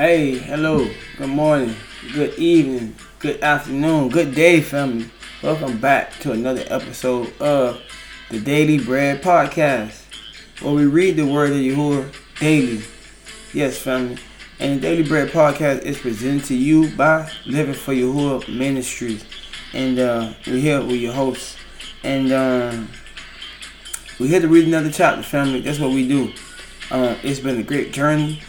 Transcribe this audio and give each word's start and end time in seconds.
Hey, 0.00 0.38
hello, 0.38 0.88
good 1.18 1.28
morning, 1.28 1.76
good 2.14 2.38
evening, 2.38 2.96
good 3.18 3.42
afternoon, 3.42 4.08
good 4.08 4.34
day, 4.34 4.62
family. 4.62 5.10
Welcome 5.42 5.78
back 5.78 6.14
to 6.20 6.32
another 6.32 6.64
episode 6.68 7.38
of 7.38 7.82
the 8.30 8.40
Daily 8.40 8.82
Bread 8.82 9.22
Podcast, 9.22 10.00
where 10.62 10.72
we 10.72 10.86
read 10.86 11.16
the 11.16 11.26
word 11.26 11.50
of 11.50 11.58
Yahuwah 11.58 12.14
daily. 12.40 12.82
Yes, 13.52 13.76
family. 13.76 14.16
And 14.58 14.78
the 14.78 14.80
Daily 14.80 15.02
Bread 15.06 15.32
Podcast 15.32 15.82
is 15.82 15.98
presented 15.98 16.46
to 16.46 16.54
you 16.54 16.96
by 16.96 17.30
Living 17.44 17.74
for 17.74 17.92
Yahuwah 17.92 18.48
Ministries. 18.48 19.22
And 19.74 19.98
uh, 19.98 20.32
we're 20.46 20.60
here 20.60 20.80
with 20.80 20.96
your 20.96 21.12
hosts. 21.12 21.58
And 22.04 22.32
um, 22.32 22.88
we're 24.18 24.28
here 24.28 24.40
to 24.40 24.48
read 24.48 24.66
another 24.66 24.90
chapter, 24.90 25.22
family. 25.22 25.60
That's 25.60 25.78
what 25.78 25.90
we 25.90 26.08
do. 26.08 26.32
Uh, 26.90 27.16
it's 27.22 27.40
been 27.40 27.60
a 27.60 27.62
great 27.62 27.92
journey. 27.92 28.40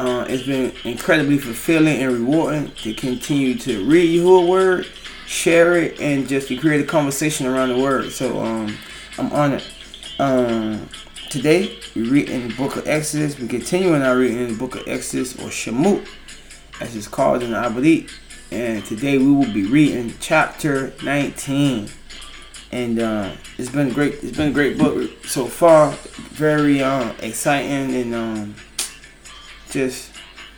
Uh, 0.00 0.24
it's 0.30 0.44
been 0.44 0.72
incredibly 0.84 1.36
fulfilling 1.36 2.00
and 2.00 2.10
rewarding 2.10 2.72
to 2.72 2.94
continue 2.94 3.54
to 3.54 3.84
read 3.84 4.06
your 4.06 4.46
word, 4.48 4.86
share 5.26 5.74
it, 5.74 6.00
and 6.00 6.26
just 6.26 6.48
to 6.48 6.56
create 6.56 6.80
a 6.80 6.86
conversation 6.86 7.46
around 7.46 7.68
the 7.68 7.78
word. 7.78 8.10
So 8.10 8.40
um, 8.40 8.74
I'm 9.18 9.30
honored. 9.30 9.62
Um, 10.18 10.88
today 11.28 11.78
we 11.94 12.08
read 12.08 12.30
in 12.30 12.48
the 12.48 12.54
book 12.54 12.76
of 12.76 12.88
Exodus. 12.88 13.38
We 13.38 13.46
continue 13.46 13.92
in 13.92 14.00
our 14.00 14.16
reading 14.16 14.38
in 14.38 14.48
the 14.52 14.58
book 14.58 14.76
of 14.76 14.88
Exodus 14.88 15.34
or 15.34 15.50
Shemot, 15.50 16.08
as 16.80 16.96
it's 16.96 17.06
called 17.06 17.42
in 17.42 17.50
the. 17.50 18.08
And 18.50 18.82
today 18.86 19.18
we 19.18 19.30
will 19.30 19.52
be 19.52 19.66
reading 19.66 20.14
chapter 20.18 20.94
19. 21.04 21.90
And 22.72 22.98
uh, 23.00 23.32
it's 23.58 23.68
been 23.68 23.92
great. 23.92 24.14
It's 24.22 24.34
been 24.34 24.48
a 24.48 24.54
great 24.54 24.78
book 24.78 25.26
so 25.26 25.44
far. 25.44 25.90
Very 26.30 26.82
uh, 26.82 27.12
exciting 27.20 27.94
and 27.94 28.14
um, 28.14 28.54
just 29.70 30.12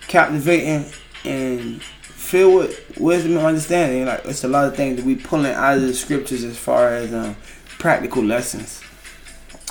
captivating 0.09 0.87
and 1.25 1.83
filled 1.83 2.55
with 2.55 2.99
wisdom 2.99 3.37
and 3.37 3.47
understanding. 3.47 4.07
Like 4.07 4.25
it's 4.25 4.45
a 4.45 4.49
lot 4.49 4.67
of 4.67 4.77
things 4.77 4.97
that 4.97 5.05
we 5.05 5.17
pulling 5.17 5.53
out 5.53 5.77
of 5.77 5.83
the 5.83 5.95
scriptures 5.95 6.45
as 6.45 6.59
far 6.59 6.89
as 6.89 7.13
um, 7.13 7.37
practical 7.79 8.23
lessons. 8.25 8.83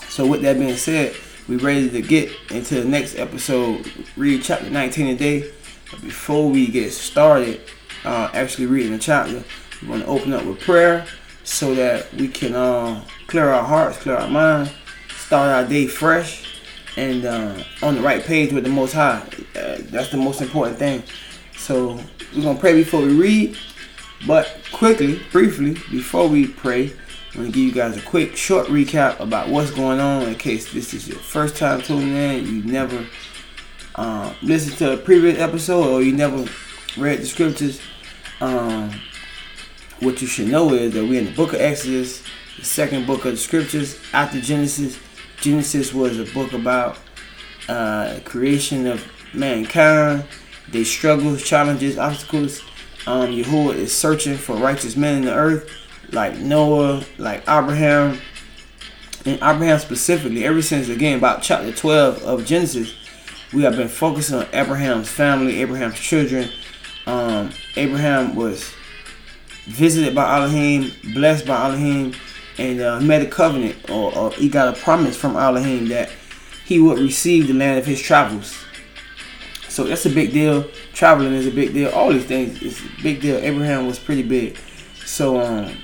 So 0.09 0.25
with 0.25 0.41
that 0.43 0.57
being 0.57 0.77
said, 0.77 1.15
we 1.47 1.57
ready 1.57 1.89
to 1.89 2.01
get 2.01 2.31
into 2.51 2.81
the 2.81 2.87
next 2.87 3.17
episode. 3.17 3.91
Read 4.15 4.43
chapter 4.43 4.69
19 4.69 5.17
today. 5.17 5.51
Before 6.01 6.49
we 6.49 6.67
get 6.67 6.91
started, 6.91 7.61
uh, 8.05 8.29
actually 8.33 8.67
reading 8.67 8.93
the 8.93 8.99
chapter, 8.99 9.43
we 9.81 9.87
want 9.87 10.03
to 10.03 10.07
open 10.07 10.33
up 10.33 10.45
with 10.45 10.59
prayer 10.61 11.05
so 11.43 11.75
that 11.75 12.13
we 12.13 12.27
can 12.27 12.55
uh, 12.55 13.03
clear 13.27 13.49
our 13.49 13.63
hearts, 13.63 13.97
clear 13.97 14.15
our 14.15 14.29
minds, 14.29 14.71
start 15.09 15.49
our 15.49 15.67
day 15.67 15.87
fresh 15.87 16.50
and 16.97 17.25
uh, 17.25 17.63
on 17.81 17.95
the 17.95 18.01
right 18.01 18.23
page 18.23 18.51
with 18.51 18.63
the 18.63 18.69
Most 18.69 18.93
High. 18.93 19.23
Uh, 19.55 19.77
that's 19.79 20.09
the 20.09 20.17
most 20.17 20.41
important 20.41 20.77
thing. 20.77 21.03
So 21.57 21.99
we're 22.35 22.43
gonna 22.43 22.59
pray 22.59 22.73
before 22.73 23.01
we 23.01 23.13
read, 23.13 23.57
but 24.27 24.57
quickly, 24.71 25.21
briefly, 25.31 25.73
before 25.91 26.27
we 26.27 26.47
pray, 26.47 26.93
I'm 27.33 27.41
gonna 27.41 27.47
give 27.47 27.63
you 27.63 27.71
guys 27.71 27.97
a 27.97 28.01
quick, 28.01 28.35
short 28.35 28.67
recap 28.67 29.19
about 29.19 29.49
what's 29.49 29.71
going 29.71 29.99
on 29.99 30.23
in 30.23 30.35
case 30.35 30.73
this 30.73 30.93
is 30.93 31.07
your 31.07 31.19
first 31.19 31.55
time 31.55 31.81
tuning 31.81 32.15
in. 32.15 32.45
You 32.45 32.63
never 32.63 33.05
uh, 33.95 34.33
listened 34.41 34.77
to 34.77 34.93
a 34.93 34.97
previous 34.97 35.39
episode 35.39 35.87
or 35.87 36.01
you 36.01 36.13
never 36.13 36.45
read 36.97 37.19
the 37.19 37.25
scriptures. 37.25 37.79
Um, 38.41 38.91
what 39.99 40.21
you 40.21 40.27
should 40.27 40.47
know 40.47 40.73
is 40.73 40.93
that 40.93 41.05
we're 41.05 41.19
in 41.19 41.25
the 41.25 41.31
book 41.31 41.53
of 41.53 41.61
Exodus, 41.61 42.23
the 42.57 42.65
second 42.65 43.05
book 43.05 43.23
of 43.25 43.31
the 43.31 43.37
scriptures 43.37 43.99
after 44.13 44.41
Genesis 44.41 44.99
Genesis 45.41 45.91
was 45.91 46.19
a 46.19 46.31
book 46.33 46.53
about 46.53 46.99
uh, 47.67 48.19
creation 48.23 48.85
of 48.85 49.03
mankind, 49.33 50.23
their 50.69 50.85
struggles, 50.85 51.43
challenges, 51.43 51.97
obstacles. 51.97 52.61
Um, 53.07 53.31
Yahuwah 53.31 53.73
is 53.73 53.95
searching 53.95 54.37
for 54.37 54.55
righteous 54.55 54.95
men 54.95 55.17
in 55.17 55.25
the 55.25 55.33
earth, 55.33 55.67
like 56.11 56.37
Noah, 56.37 57.03
like 57.17 57.41
Abraham, 57.49 58.19
and 59.25 59.37
Abraham 59.37 59.79
specifically. 59.79 60.45
Ever 60.45 60.61
since 60.61 60.89
again 60.89 61.17
about 61.17 61.41
chapter 61.41 61.71
12 61.71 62.21
of 62.21 62.45
Genesis, 62.45 62.93
we 63.51 63.63
have 63.63 63.75
been 63.75 63.87
focusing 63.87 64.37
on 64.37 64.47
Abraham's 64.53 65.09
family, 65.09 65.59
Abraham's 65.59 65.99
children. 65.99 66.49
Um, 67.07 67.49
Abraham 67.75 68.35
was 68.35 68.71
visited 69.65 70.13
by 70.13 70.35
Elohim, 70.37 70.91
blessed 71.15 71.47
by 71.47 71.65
Elohim 71.65 72.13
and 72.57 72.81
uh, 72.81 72.99
made 72.99 73.21
a 73.21 73.29
covenant 73.29 73.89
or, 73.89 74.15
or, 74.17 74.31
he 74.31 74.49
got 74.49 74.75
a 74.75 74.79
promise 74.79 75.15
from 75.15 75.35
Elohim 75.35 75.87
that 75.89 76.09
he 76.65 76.79
would 76.79 76.99
receive 76.99 77.47
the 77.47 77.53
land 77.53 77.79
of 77.79 77.85
his 77.85 78.01
travels. 78.01 78.57
So 79.69 79.85
that's 79.85 80.05
a 80.05 80.09
big 80.09 80.33
deal. 80.33 80.65
Traveling 80.93 81.33
is 81.33 81.47
a 81.47 81.51
big 81.51 81.73
deal. 81.73 81.89
All 81.91 82.11
these 82.11 82.25
things 82.25 82.61
is 82.61 82.81
a 82.81 83.03
big 83.03 83.21
deal. 83.21 83.37
Abraham 83.37 83.87
was 83.87 83.97
pretty 83.97 84.23
big. 84.23 84.57
So 85.05 85.39
um, 85.39 85.77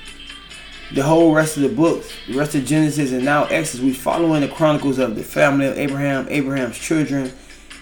the 0.92 1.02
whole 1.02 1.34
rest 1.34 1.56
of 1.56 1.62
the 1.62 1.68
books, 1.70 2.12
the 2.26 2.36
rest 2.36 2.54
of 2.54 2.64
Genesis 2.64 3.12
and 3.12 3.24
now 3.24 3.44
Exodus, 3.44 3.84
we 3.84 3.92
following 3.92 4.42
the 4.42 4.48
chronicles 4.48 4.98
of 4.98 5.16
the 5.16 5.22
family 5.22 5.66
of 5.66 5.78
Abraham, 5.78 6.26
Abraham's 6.28 6.78
children, 6.78 7.32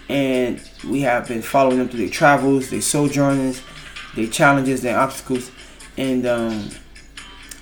and 0.08 0.60
we 0.88 1.00
have 1.00 1.26
been 1.28 1.42
following 1.42 1.78
them 1.78 1.88
through 1.88 2.00
their 2.00 2.08
travels, 2.08 2.70
their 2.70 2.80
sojournings, 2.80 3.62
their 4.14 4.26
challenges, 4.26 4.82
their 4.82 4.98
obstacles, 4.98 5.50
and 5.96 6.26
um, 6.26 6.70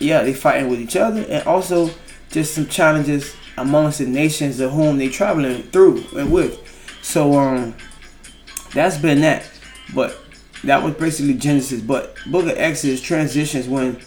yeah, 0.04 0.22
they 0.22 0.34
fighting 0.34 0.68
with 0.68 0.80
each 0.80 0.96
other, 0.96 1.24
and 1.28 1.46
also 1.46 1.90
just 2.30 2.54
some 2.54 2.66
challenges 2.66 3.34
amongst 3.56 3.98
the 3.98 4.06
nations 4.06 4.60
of 4.60 4.72
whom 4.72 4.98
they 4.98 5.08
traveling 5.08 5.62
through 5.64 6.04
and 6.16 6.32
with. 6.32 6.60
So 7.02 7.38
um, 7.38 7.74
that's 8.72 8.98
been 8.98 9.20
that. 9.20 9.48
But 9.94 10.18
that 10.64 10.82
was 10.82 10.94
basically 10.94 11.34
Genesis. 11.34 11.80
But 11.80 12.16
Book 12.26 12.44
of 12.44 12.56
Exodus 12.56 13.00
transitions 13.00 13.68
when 13.68 14.00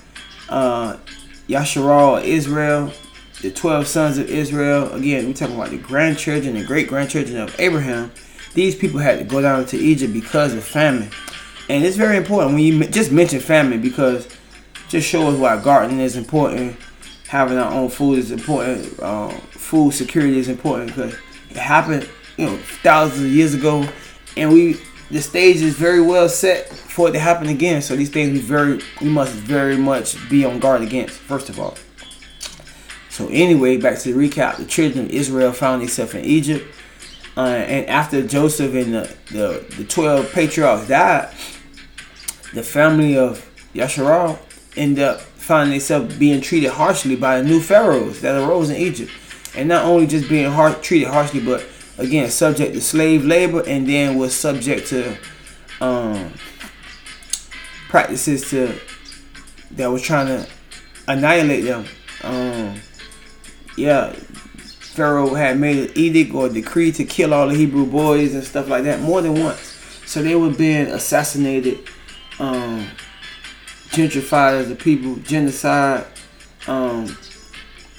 uh, 0.49 0.97
Yasharal, 1.47 2.23
Israel, 2.23 2.91
the 3.41 3.51
twelve 3.51 3.87
sons 3.87 4.17
of 4.17 4.29
Israel. 4.29 4.91
Again, 4.93 5.27
we're 5.27 5.33
talking 5.33 5.55
about 5.55 5.69
the 5.69 5.77
grandchildren 5.77 6.55
and 6.55 6.67
great 6.67 6.87
grandchildren 6.87 7.37
of 7.37 7.57
Abraham. 7.59 8.11
These 8.53 8.75
people 8.75 8.99
had 8.99 9.19
to 9.19 9.25
go 9.25 9.41
down 9.41 9.65
to 9.67 9.77
Egypt 9.77 10.13
because 10.13 10.53
of 10.53 10.63
famine, 10.63 11.09
and 11.69 11.85
it's 11.85 11.95
very 11.95 12.17
important 12.17 12.53
when 12.53 12.63
you 12.63 12.85
just 12.87 13.11
mention 13.11 13.39
famine 13.39 13.81
because 13.81 14.27
just 14.87 15.07
show 15.07 15.27
us 15.27 15.37
why 15.37 15.61
gardening 15.61 15.99
is 15.99 16.15
important. 16.15 16.77
Having 17.27 17.57
our 17.57 17.73
own 17.73 17.89
food 17.89 18.19
is 18.19 18.31
important. 18.31 18.99
Uh, 18.99 19.29
food 19.51 19.93
security 19.93 20.39
is 20.39 20.47
important 20.47 20.87
because 20.87 21.13
it 21.49 21.57
happened, 21.57 22.09
you 22.37 22.45
know, 22.45 22.57
thousands 22.81 23.21
of 23.21 23.31
years 23.31 23.53
ago, 23.53 23.87
and 24.37 24.51
we 24.51 24.77
the 25.09 25.21
stage 25.21 25.57
is 25.57 25.75
very 25.75 26.01
well 26.01 26.27
set 26.27 26.67
for 26.69 27.09
it 27.09 27.13
to 27.13 27.19
happen 27.19 27.47
again. 27.47 27.81
So 27.81 27.95
these 27.95 28.09
things 28.09 28.31
we 28.31 28.39
very 28.39 28.79
we 29.01 29.09
must 29.09 29.33
very 29.33 29.77
much 29.77 30.29
be 30.29 30.45
on 30.45 30.59
guard 30.59 30.81
against. 30.81 31.15
First 31.15 31.49
of 31.49 31.59
all. 31.59 31.75
So 33.09 33.27
anyway, 33.29 33.77
back 33.77 33.97
to 33.99 34.13
the 34.13 34.29
recap. 34.29 34.57
The 34.57 34.65
children 34.65 35.05
of 35.05 35.11
Israel 35.11 35.51
found 35.51 35.81
themselves 35.81 36.13
in 36.13 36.23
Egypt, 36.23 36.65
uh, 37.35 37.41
and 37.41 37.87
after 37.87 38.25
Joseph 38.25 38.73
and 38.73 38.93
the, 38.93 39.15
the 39.31 39.75
the 39.75 39.83
twelve 39.83 40.31
patriarchs 40.31 40.87
died, 40.87 41.33
the 42.53 42.63
family 42.63 43.17
of 43.17 43.43
Yasharal 43.73 44.39
end 44.77 44.99
up 44.99 45.19
finding 45.19 45.71
themselves 45.71 46.15
being 46.17 46.41
treated 46.41 46.69
harshly 46.69 47.15
by 47.15 47.41
the 47.41 47.47
new 47.47 47.61
pharaohs 47.61 48.21
that 48.21 48.35
arose 48.35 48.69
in 48.69 48.75
Egypt, 48.77 49.11
and 49.55 49.69
not 49.69 49.85
only 49.85 50.07
just 50.07 50.29
being 50.29 50.51
har- 50.51 50.75
treated 50.75 51.07
harshly, 51.07 51.39
but 51.39 51.65
again 51.97 52.29
subject 52.29 52.73
to 52.73 52.81
slave 52.81 53.25
labor, 53.25 53.63
and 53.67 53.87
then 53.87 54.17
was 54.17 54.35
subject 54.35 54.87
to 54.87 55.17
um, 55.81 56.33
practices 57.89 58.49
to 58.49 58.79
that 59.71 59.87
was 59.87 60.01
trying 60.01 60.27
to 60.27 60.47
annihilate 61.07 61.63
them. 61.63 61.85
Um, 62.23 62.79
yeah, 63.77 64.11
Pharaoh 64.97 65.35
had 65.35 65.59
made 65.59 65.89
an 65.89 65.97
edict 65.97 66.33
or 66.33 66.49
decree 66.49 66.91
to 66.93 67.05
kill 67.05 67.33
all 67.33 67.47
the 67.47 67.55
Hebrew 67.55 67.85
boys 67.85 68.33
and 68.33 68.43
stuff 68.43 68.67
like 68.67 68.83
that 68.83 68.99
more 69.01 69.21
than 69.21 69.41
once. 69.41 69.75
So 70.05 70.23
they 70.23 70.35
were 70.35 70.49
being 70.49 70.87
assassinated. 70.87 71.87
Um, 72.39 72.87
gentrified 73.89 74.53
as 74.61 74.71
a 74.71 74.75
people, 74.75 75.15
genocide. 75.17 76.05
Um, 76.67 77.17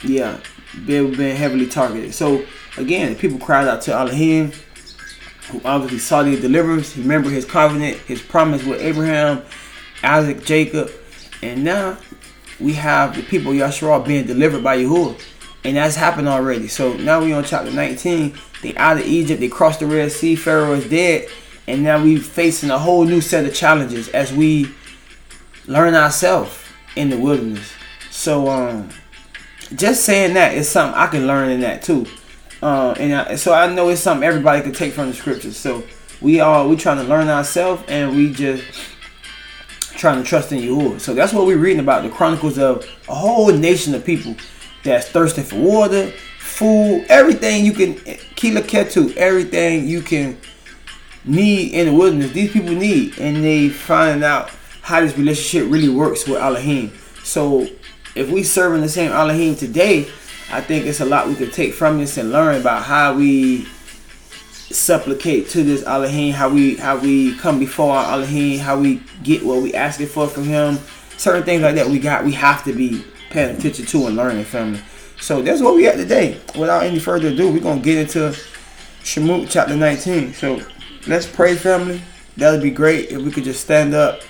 yeah, 0.03 0.41
they 0.75 1.01
were 1.01 1.17
being 1.17 1.37
heavily 1.37 1.67
targeted. 1.67 2.15
So 2.15 2.45
again, 2.77 3.17
people 3.17 3.39
cried 3.39 3.67
out 3.67 3.83
to 3.83 3.93
Elohim, 3.93 4.53
who 5.51 5.61
obviously 5.65 5.99
saw 5.99 6.23
the 6.23 6.39
deliverance. 6.41 6.93
He 6.93 7.03
remembered 7.03 7.33
his 7.33 7.45
covenant, 7.45 7.99
his 7.99 8.23
promise 8.23 8.65
with 8.65 8.81
Abraham, 8.81 9.43
Isaac, 10.03 10.45
Jacob, 10.45 10.91
and 11.43 11.65
now 11.65 11.99
we 12.61 12.73
have 12.75 13.17
the 13.17 13.23
people 13.23 13.53
Yahshua 13.53 14.07
being 14.07 14.27
delivered 14.27 14.63
by 14.63 14.79
Yahuwah. 14.79 15.21
And 15.65 15.77
that's 15.77 15.97
happened 15.97 16.29
already. 16.29 16.69
So 16.69 16.95
now 16.95 17.23
we 17.23 17.33
on 17.33 17.45
chapter 17.45 17.71
19. 17.71 18.37
They 18.63 18.77
out 18.77 18.99
of 18.99 19.07
Egypt. 19.07 19.41
They 19.41 19.49
crossed 19.49 19.81
the 19.81 19.87
Red 19.87 20.11
Sea. 20.13 20.37
Pharaoh 20.37 20.75
is 20.75 20.89
dead. 20.89 21.29
And 21.67 21.83
now 21.83 22.03
we 22.03 22.17
facing 22.19 22.71
a 22.71 22.79
whole 22.79 23.05
new 23.05 23.21
set 23.21 23.45
of 23.45 23.55
challenges 23.55 24.09
as 24.09 24.33
we 24.33 24.73
learn 25.69 25.95
ourselves 25.95 26.59
in 26.97 27.11
the 27.11 27.19
wilderness. 27.19 27.71
So 28.11 28.49
um, 28.49 28.89
just 29.77 30.05
saying 30.05 30.35
that 30.35 30.55
is 30.55 30.69
something 30.69 30.99
I 30.99 31.07
can 31.07 31.27
learn 31.27 31.51
in 31.51 31.61
that 31.61 31.83
too. 31.83 32.07
Uh, 32.61 32.95
and 32.99 33.15
I, 33.15 33.35
so 33.37 33.53
I 33.53 33.73
know 33.73 33.89
it's 33.91 34.01
something 34.01 34.27
everybody 34.27 34.63
can 34.63 34.73
take 34.73 34.93
from 34.93 35.09
the 35.09 35.15
scriptures. 35.15 35.57
So 35.57 35.85
we 36.21 36.41
are 36.41 36.67
we 36.67 36.75
trying 36.75 36.97
to 36.97 37.05
learn 37.05 37.29
ourselves 37.29 37.85
and 37.87 38.17
we 38.17 38.33
just 38.33 38.65
trying 39.97 40.21
to 40.23 40.29
trust 40.29 40.51
in 40.53 40.59
Yahuwah. 40.61 41.01
So 41.01 41.15
that's 41.15 41.33
what 41.33 41.47
we're 41.47 41.59
reading 41.59 41.81
about 41.81 42.03
the 42.03 42.09
chronicles 42.09 42.59
of 42.59 42.85
a 43.09 43.15
whole 43.15 43.53
nation 43.53 43.95
of 43.95 44.05
people 44.05 44.35
that's 44.83 45.09
thirsting 45.09 45.45
for 45.45 45.57
water, 45.57 46.13
food, 46.39 47.05
everything 47.09 47.65
you 47.65 47.73
can 47.73 47.95
kila 48.37 48.63
ketu, 48.63 49.15
everything 49.17 49.87
you 49.87 50.01
can 50.01 50.39
need 51.25 51.75
in 51.75 51.87
the 51.87 51.93
wilderness. 51.93 52.33
These 52.33 52.53
people 52.53 52.75
need, 52.75 53.19
and 53.19 53.45
they 53.45 53.69
find 53.69 54.25
out 54.25 54.51
how 54.89 55.03
this 55.03 55.19
relationship 55.19 55.71
really 55.71 55.91
works 55.91 56.27
with 56.27 56.41
Elohim. 56.41 56.91
So 57.23 57.69
if 58.15 58.31
we 58.31 58.43
serving 58.43 58.81
the 58.81 58.89
same 58.89 59.13
Elohim 59.13 59.55
today, 59.55 60.09
I 60.51 60.63
think 60.63 60.87
it's 60.87 61.01
a 61.01 61.05
lot 61.05 61.29
we 61.29 61.35
could 61.35 61.53
take 61.53 61.75
from 61.75 61.99
this 61.99 62.17
and 62.17 62.33
learn 62.33 62.59
about 62.59 62.85
how 62.85 63.15
we 63.15 63.67
supplicate 64.71 65.51
to 65.51 65.63
this 65.63 65.83
Elohim, 65.83 66.33
how 66.33 66.49
we 66.49 66.77
how 66.77 66.97
we 66.97 67.37
come 67.37 67.59
before 67.59 67.97
our 67.97 68.15
Elohim, 68.15 68.61
how 68.61 68.81
we 68.81 69.03
get 69.23 69.45
what 69.45 69.63
we 69.63 69.75
asking 69.75 70.07
for 70.07 70.27
from 70.27 70.45
him. 70.45 70.79
Certain 71.19 71.43
things 71.43 71.61
like 71.61 71.75
that 71.75 71.87
we 71.87 71.99
got 71.99 72.25
we 72.25 72.33
have 72.33 72.65
to 72.65 72.73
be 72.73 73.05
paying 73.29 73.55
attention 73.55 73.85
to 73.85 74.07
and 74.07 74.17
learning, 74.17 74.45
family. 74.45 74.81
So 75.21 75.43
that's 75.43 75.61
what 75.61 75.75
we 75.75 75.87
at 75.87 75.97
today. 75.97 76.41
Without 76.59 76.83
any 76.83 76.99
further 76.99 77.29
ado, 77.29 77.53
we're 77.53 77.61
gonna 77.61 77.83
get 77.83 77.99
into 77.99 78.35
Shemot 79.03 79.51
chapter 79.51 79.77
19. 79.77 80.33
So 80.33 80.63
let's 81.07 81.27
pray, 81.27 81.57
family. 81.57 82.01
That 82.39 82.53
would 82.53 82.63
be 82.63 82.71
great 82.71 83.11
if 83.11 83.21
we 83.21 83.31
could 83.31 83.45
just 83.45 83.61
stand 83.61 83.95
up, 83.95 84.23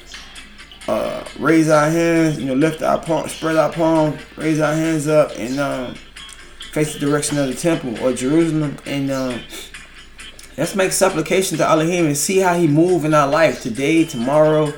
uh, 0.88 1.22
raise 1.38 1.68
our 1.68 1.90
hands, 1.90 2.38
you 2.38 2.46
know, 2.46 2.54
lift 2.54 2.82
our 2.82 2.98
palms, 2.98 3.32
spread 3.32 3.56
our 3.56 3.70
palms, 3.70 4.18
raise 4.36 4.58
our 4.58 4.72
hands 4.72 5.06
up, 5.06 5.30
and 5.36 5.60
um, 5.60 5.94
face 6.72 6.94
the 6.94 6.98
direction 6.98 7.36
of 7.36 7.46
the 7.46 7.54
temple 7.54 7.98
or 8.02 8.14
Jerusalem, 8.14 8.78
and 8.86 9.10
um, 9.10 9.40
let's 10.56 10.74
make 10.74 10.92
supplication 10.92 11.58
to 11.58 11.68
Elohim 11.68 12.06
and 12.06 12.16
see 12.16 12.38
how 12.38 12.54
He 12.58 12.66
move 12.66 13.04
in 13.04 13.12
our 13.12 13.28
life 13.28 13.62
today, 13.62 14.04
tomorrow, 14.04 14.72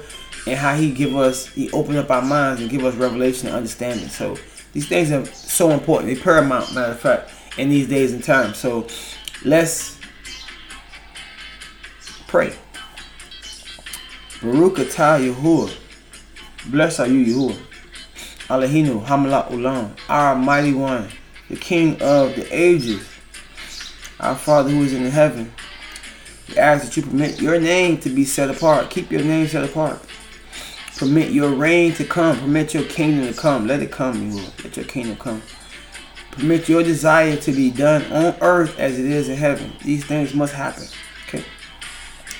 and 0.48 0.58
how 0.58 0.74
He 0.74 0.90
give 0.90 1.16
us, 1.16 1.46
He 1.46 1.70
open 1.70 1.96
up 1.96 2.10
our 2.10 2.22
minds 2.22 2.60
and 2.60 2.68
give 2.68 2.84
us 2.84 2.96
revelation 2.96 3.46
and 3.46 3.56
understanding. 3.56 4.08
So 4.08 4.36
these 4.72 4.88
things 4.88 5.12
are 5.12 5.24
so 5.26 5.70
important. 5.70 6.12
They're 6.12 6.24
paramount, 6.24 6.74
matter 6.74 6.90
of 6.90 6.98
fact, 6.98 7.30
in 7.56 7.68
these 7.68 7.88
days 7.88 8.12
and 8.12 8.24
times. 8.24 8.56
So 8.56 8.88
let's 9.44 9.96
pray. 12.26 12.52
Baruch 14.42 14.74
atah 14.78 15.32
Yahuwah. 15.32 15.76
Blessed 16.70 17.00
are 17.00 17.08
you, 17.08 17.34
Yahuwah. 17.34 17.62
Eloheinu 18.49 19.05
Hamala 19.05 19.49
Ulam, 19.50 19.90
our 20.08 20.37
mighty 20.37 20.72
one, 20.72 21.08
the 21.49 21.56
King 21.56 22.00
of 22.00 22.37
the 22.37 22.46
ages, 22.52 23.05
our 24.20 24.37
Father 24.37 24.70
who 24.70 24.82
is 24.82 24.93
in 24.93 25.05
heaven. 25.06 25.52
We 26.49 26.58
ask 26.58 26.84
that 26.84 26.96
you 26.96 27.02
permit 27.02 27.40
your 27.40 27.61
name 27.61 27.99
to 27.99 28.11
be 28.11 28.25
set 28.25 28.50
apart. 28.50 28.88
Keep 28.88 29.11
your 29.11 29.22
name 29.22 29.49
set 29.49 29.64
apart. 29.64 30.00
Permit 30.96 31.32
your 31.32 31.50
reign 31.50 31.93
to 31.94 32.05
come. 32.05 32.38
Permit 32.38 32.72
your 32.72 32.84
kingdom 32.84 33.26
to 33.26 33.40
come. 33.40 33.67
Let 33.67 33.82
it 33.82 33.90
come, 33.90 34.31
Yahuwah. 34.31 34.64
Let 34.64 34.76
your 34.76 34.87
kingdom 34.87 35.17
come. 35.17 35.43
Permit 36.31 36.69
your 36.69 36.84
desire 36.84 37.37
to 37.37 37.50
be 37.50 37.72
done 37.72 38.05
on 38.12 38.37
earth 38.40 38.78
as 38.78 38.96
it 38.96 39.06
is 39.06 39.28
in 39.28 39.37
heaven. 39.37 39.72
These 39.84 40.05
things 40.05 40.34
must 40.34 40.55
happen. 40.55 40.84
Okay. 41.26 41.44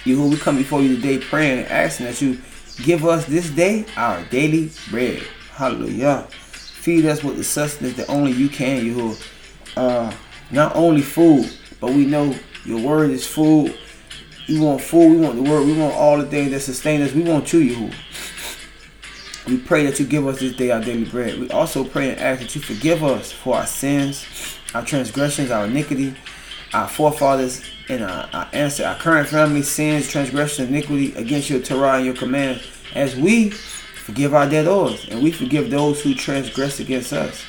Yahuwah, 0.05 0.31
we 0.31 0.37
come 0.37 0.57
before 0.57 0.83
you 0.83 0.95
today 0.95 1.19
praying 1.19 1.59
and 1.61 1.69
asking 1.69 2.07
that 2.07 2.23
you 2.23 2.41
give 2.83 3.05
us 3.05 3.25
this 3.27 3.51
day 3.51 3.87
our 3.97 4.23
daily 4.25 4.71
bread. 4.91 5.23
Hallelujah. 5.53 6.27
Feed 6.31 7.07
us 7.07 7.23
with 7.23 7.37
the 7.37 7.45
sustenance 7.45 7.97
that 7.97 8.09
only 8.09 8.33
you 8.33 8.49
can, 8.49 8.85
Yahuwah. 8.85 9.27
Uh, 9.77 10.13
not 10.51 10.75
only 10.75 11.03
food, 11.03 11.53
but 11.81 11.93
we 11.93 12.07
know 12.07 12.35
your 12.65 12.81
word 12.81 13.11
is 13.11 13.27
food. 13.27 13.79
We 14.49 14.59
want 14.59 14.81
food, 14.81 15.11
we 15.11 15.25
want 15.25 15.37
the 15.37 15.49
word, 15.49 15.67
we 15.67 15.79
want 15.79 15.95
all 15.95 16.19
the 16.19 16.27
things 16.27 16.51
that 16.51 16.61
sustain 16.61 17.03
us. 17.03 17.13
We 17.13 17.23
want 17.23 17.53
you, 17.53 17.61
Yahuwah. 17.61 17.95
We 19.47 19.59
pray 19.59 19.85
that 19.87 19.99
you 19.99 20.07
give 20.07 20.27
us 20.27 20.41
this 20.41 20.55
day 20.55 20.71
our 20.71 20.81
daily 20.81 21.05
bread. 21.05 21.39
We 21.39 21.51
also 21.51 21.85
pray 21.85 22.11
and 22.11 22.21
ask 22.21 22.41
that 22.41 22.55
you 22.55 22.61
forgive 22.61 23.03
us 23.03 23.33
for 23.33 23.57
our 23.57 23.67
sins, 23.67 24.25
our 24.75 24.85
transgressions, 24.85 25.51
our 25.51 25.67
iniquity, 25.67 26.15
our 26.73 26.89
forefathers 26.89 27.63
and 27.89 28.03
our, 28.03 28.29
our 28.33 28.49
ancestors, 28.53 28.87
our 28.87 28.97
current 28.97 29.29
family 29.29 29.63
sins, 29.63 30.09
transgression, 30.09 30.69
iniquity 30.69 31.15
against 31.15 31.51
your 31.51 31.61
Torah 31.61 31.97
and 31.97 32.07
your 32.07 32.15
commands, 32.15 32.63
as 32.95 33.17
we 33.17 33.51
forgive 33.51 34.35
our 34.35 34.49
debtors 34.49 35.09
and 35.09 35.23
we 35.23 35.31
forgive 35.31 35.71
those 35.71 36.01
who 36.03 36.15
transgress 36.15 36.81
against 36.81 37.13
us. 37.13 37.45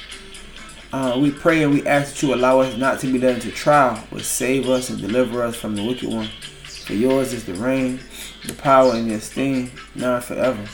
Uh, 0.94 1.18
we 1.22 1.32
pray 1.32 1.64
and 1.64 1.74
we 1.74 1.86
ask 1.88 2.14
that 2.14 2.24
you 2.24 2.34
allow 2.34 2.60
us 2.60 2.76
not 2.78 3.00
to 3.00 3.08
be 3.12 3.18
led 3.18 3.36
into 3.36 3.52
trial, 3.52 4.04
but 4.12 4.22
save 4.22 4.68
us 4.70 4.90
and 4.90 5.00
deliver 5.00 5.42
us 5.42 5.56
from 5.56 5.76
the 5.76 5.84
wicked 5.84 6.10
one. 6.10 6.28
For 6.86 6.94
yours 6.94 7.32
is 7.32 7.46
the 7.46 7.54
reign, 7.54 8.00
the 8.46 8.54
power, 8.54 8.94
and 8.94 9.10
the 9.10 9.16
esteem, 9.16 9.72
now 9.96 10.16
and 10.16 10.24
forever. 10.24 10.68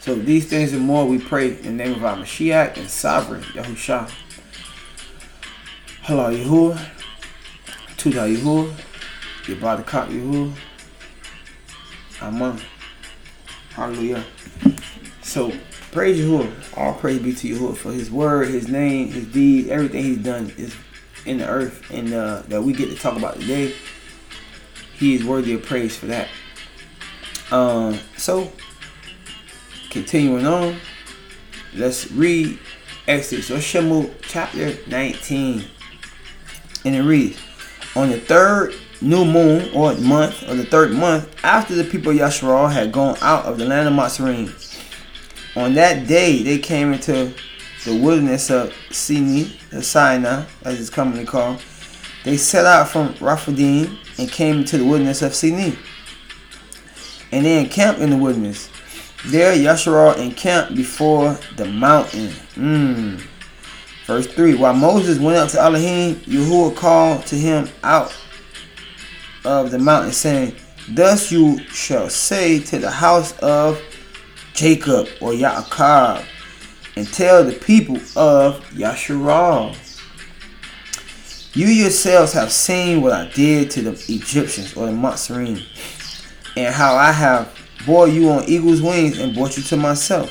So 0.00 0.14
these 0.14 0.46
things 0.46 0.72
and 0.72 0.82
more 0.82 1.06
we 1.06 1.18
pray 1.18 1.56
in 1.58 1.62
the 1.62 1.84
name 1.84 1.92
of 1.94 2.04
our 2.04 2.16
Mashiach 2.16 2.76
and 2.76 2.90
Sovereign 2.90 3.42
Yahusha. 3.42 4.10
Hello 6.04 6.28
Yahuwah. 6.28 6.78
Tuda 7.96 8.28
Yahuwah. 8.28 8.70
Yabadakat 9.44 10.12
Yahuwah. 10.12 10.52
Amen. 12.20 12.60
Hallelujah. 13.70 14.22
So 15.22 15.50
praise 15.92 16.20
Yahuwah. 16.20 16.76
All 16.76 16.92
praise 16.92 17.22
be 17.22 17.32
to 17.32 17.48
Yahuwah 17.48 17.74
for 17.78 17.90
his 17.90 18.10
word, 18.10 18.48
his 18.48 18.68
name, 18.68 19.12
his 19.12 19.24
deeds, 19.28 19.70
everything 19.70 20.04
he's 20.04 20.18
done 20.18 20.52
is 20.58 20.76
in 21.24 21.38
the 21.38 21.48
earth 21.48 21.90
and 21.90 22.12
uh, 22.12 22.42
that 22.48 22.62
we 22.62 22.74
get 22.74 22.90
to 22.90 22.96
talk 22.96 23.16
about 23.16 23.40
today. 23.40 23.74
He 24.98 25.14
is 25.14 25.24
worthy 25.24 25.54
of 25.54 25.62
praise 25.62 25.96
for 25.96 26.04
that. 26.08 26.28
Um, 27.50 27.98
so 28.18 28.52
continuing 29.88 30.46
on, 30.46 30.76
let's 31.74 32.12
read 32.12 32.58
Exodus 33.08 33.50
or 33.50 34.10
chapter 34.20 34.76
19. 34.86 35.70
And 36.84 36.94
it 36.94 37.02
reads, 37.02 37.38
On 37.96 38.10
the 38.10 38.20
third 38.20 38.74
new 39.00 39.24
moon 39.24 39.70
or 39.74 39.94
month, 39.94 40.42
or 40.48 40.54
the 40.54 40.64
third 40.64 40.92
month, 40.92 41.34
after 41.44 41.74
the 41.74 41.84
people 41.84 42.12
of 42.12 42.18
Yasharal 42.18 42.72
had 42.72 42.92
gone 42.92 43.16
out 43.20 43.44
of 43.44 43.58
the 43.58 43.64
land 43.64 43.88
of 43.88 43.94
Matzarim, 43.94 44.50
on 45.56 45.74
that 45.74 46.06
day 46.06 46.42
they 46.42 46.58
came 46.58 46.92
into 46.92 47.34
the 47.84 47.96
wilderness 47.96 48.50
of 48.50 48.70
Sini, 48.90 49.58
the 49.70 49.82
Sinai, 49.82 50.44
as 50.62 50.80
it's 50.80 50.90
commonly 50.90 51.24
called. 51.24 51.62
They 52.24 52.38
set 52.38 52.64
out 52.64 52.88
from 52.88 53.12
Raphidim 53.14 53.98
and 54.18 54.30
came 54.30 54.60
into 54.60 54.78
the 54.78 54.84
wilderness 54.84 55.20
of 55.22 55.32
Sini. 55.32 55.76
And 57.30 57.44
they 57.44 57.60
encamped 57.60 58.00
in 58.00 58.10
the 58.10 58.16
wilderness. 58.16 58.70
There 59.26 59.54
Yasharal 59.54 60.16
encamped 60.18 60.74
before 60.74 61.38
the 61.56 61.66
mountain. 61.66 62.28
Mm. 62.54 63.22
Verse 64.06 64.26
3 64.26 64.54
While 64.54 64.74
Moses 64.74 65.18
went 65.18 65.38
up 65.38 65.48
to 65.50 65.60
Elohim, 65.60 66.16
Yahuwah 66.16 66.76
called 66.76 67.26
to 67.26 67.36
him 67.36 67.68
out 67.82 68.14
of 69.44 69.70
the 69.70 69.78
mountain, 69.78 70.12
saying, 70.12 70.54
Thus 70.88 71.32
you 71.32 71.58
shall 71.68 72.10
say 72.10 72.60
to 72.60 72.78
the 72.78 72.90
house 72.90 73.36
of 73.38 73.80
Jacob 74.52 75.08
or 75.20 75.32
Yaakov, 75.32 76.24
and 76.96 77.12
tell 77.12 77.44
the 77.44 77.52
people 77.52 77.96
of 78.16 78.62
Yasharal. 78.70 79.76
You 81.56 81.66
yourselves 81.68 82.32
have 82.32 82.52
seen 82.52 83.00
what 83.00 83.12
I 83.12 83.30
did 83.30 83.70
to 83.72 83.82
the 83.82 83.90
Egyptians 83.90 84.76
or 84.76 84.86
the 84.86 84.92
Matzarim, 84.92 85.62
and 86.56 86.74
how 86.74 86.94
I 86.94 87.12
have 87.12 87.56
bore 87.86 88.08
you 88.08 88.30
on 88.30 88.44
eagle's 88.44 88.82
wings 88.82 89.18
and 89.18 89.34
brought 89.34 89.56
you 89.56 89.62
to 89.64 89.76
myself. 89.76 90.30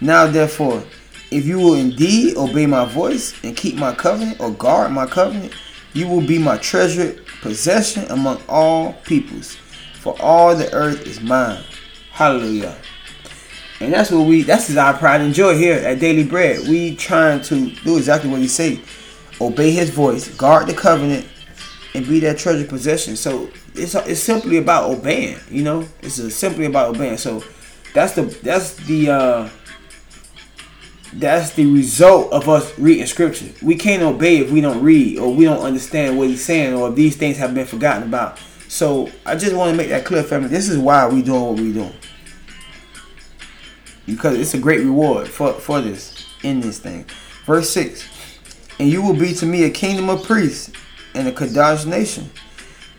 Now 0.00 0.26
therefore, 0.26 0.82
if 1.30 1.44
you 1.46 1.58
will 1.58 1.74
indeed 1.74 2.36
obey 2.36 2.66
my 2.66 2.84
voice 2.84 3.34
and 3.42 3.56
keep 3.56 3.76
my 3.76 3.94
covenant 3.94 4.40
or 4.40 4.50
guard 4.50 4.92
my 4.92 5.06
covenant, 5.06 5.54
you 5.92 6.06
will 6.06 6.20
be 6.20 6.38
my 6.38 6.56
treasured 6.58 7.26
possession 7.40 8.04
among 8.10 8.40
all 8.48 8.92
peoples, 9.04 9.56
for 10.00 10.14
all 10.20 10.54
the 10.54 10.72
earth 10.72 11.06
is 11.06 11.20
mine. 11.20 11.62
Hallelujah. 12.12 12.76
And 13.80 13.92
that's 13.92 14.10
what 14.10 14.26
we 14.26 14.42
that's 14.42 14.74
our 14.76 14.94
pride 14.94 15.20
and 15.20 15.34
joy 15.34 15.56
here 15.56 15.76
at 15.76 16.00
Daily 16.00 16.24
Bread. 16.24 16.66
We 16.66 16.96
trying 16.96 17.42
to 17.42 17.70
do 17.70 17.98
exactly 17.98 18.30
what 18.30 18.40
he 18.40 18.48
say. 18.48 18.80
Obey 19.40 19.70
his 19.70 19.90
voice, 19.90 20.34
guard 20.36 20.66
the 20.66 20.72
covenant, 20.72 21.26
and 21.94 22.06
be 22.06 22.20
that 22.20 22.38
treasured 22.38 22.70
possession. 22.70 23.16
So 23.16 23.50
it's 23.74 23.94
it's 23.94 24.22
simply 24.22 24.56
about 24.56 24.90
obeying, 24.90 25.38
you 25.50 25.62
know? 25.62 25.86
It's 26.00 26.34
simply 26.34 26.64
about 26.64 26.96
obeying. 26.96 27.18
So 27.18 27.44
that's 27.92 28.14
the 28.14 28.22
that's 28.22 28.74
the 28.86 29.10
uh 29.10 29.48
that's 31.18 31.52
the 31.52 31.64
result 31.66 32.30
of 32.32 32.48
us 32.48 32.78
reading 32.78 33.06
scripture. 33.06 33.46
We 33.62 33.76
can't 33.76 34.02
obey 34.02 34.38
if 34.38 34.50
we 34.50 34.60
don't 34.60 34.82
read 34.82 35.18
or 35.18 35.32
we 35.32 35.44
don't 35.44 35.62
understand 35.62 36.18
what 36.18 36.28
he's 36.28 36.44
saying 36.44 36.74
or 36.74 36.90
if 36.90 36.94
these 36.94 37.16
things 37.16 37.38
have 37.38 37.54
been 37.54 37.66
forgotten 37.66 38.02
about. 38.02 38.38
So 38.68 39.10
I 39.24 39.36
just 39.36 39.54
want 39.54 39.70
to 39.70 39.76
make 39.76 39.88
that 39.88 40.04
clear, 40.04 40.22
family. 40.22 40.48
This 40.48 40.68
is 40.68 40.76
why 40.76 41.08
we 41.08 41.22
doing 41.22 41.42
what 41.42 41.56
we 41.58 41.72
doing. 41.72 41.94
Because 44.04 44.38
it's 44.38 44.52
a 44.52 44.58
great 44.58 44.80
reward 44.80 45.26
for, 45.28 45.54
for 45.54 45.80
this 45.80 46.26
in 46.42 46.60
this 46.60 46.78
thing. 46.78 47.06
Verse 47.46 47.70
6 47.70 48.06
And 48.78 48.90
you 48.90 49.00
will 49.00 49.16
be 49.16 49.32
to 49.34 49.46
me 49.46 49.64
a 49.64 49.70
kingdom 49.70 50.10
of 50.10 50.22
priests 50.22 50.70
and 51.14 51.26
a 51.26 51.32
Kadash 51.32 51.86
nation. 51.86 52.30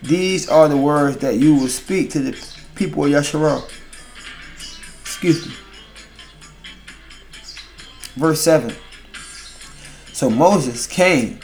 These 0.01 0.49
are 0.49 0.67
the 0.67 0.77
words 0.77 1.17
that 1.17 1.35
you 1.35 1.55
will 1.55 1.67
speak 1.67 2.09
to 2.11 2.19
the 2.19 2.55
people 2.75 3.05
of 3.05 3.11
Yasharal. 3.11 3.69
Excuse 5.01 5.47
me. 5.47 5.53
Verse 8.17 8.41
7. 8.41 8.75
So 10.11 10.29
Moses 10.29 10.87
came 10.87 11.39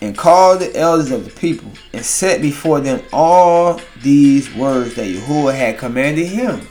and 0.00 0.16
called 0.16 0.60
the 0.60 0.74
elders 0.74 1.10
of 1.10 1.26
the 1.26 1.30
people 1.30 1.70
and 1.92 2.04
set 2.04 2.40
before 2.40 2.80
them 2.80 3.02
all 3.12 3.78
these 4.02 4.52
words 4.54 4.94
that 4.94 5.08
Yahuwah 5.08 5.54
had 5.54 5.78
commanded 5.78 6.26
him. 6.26 6.66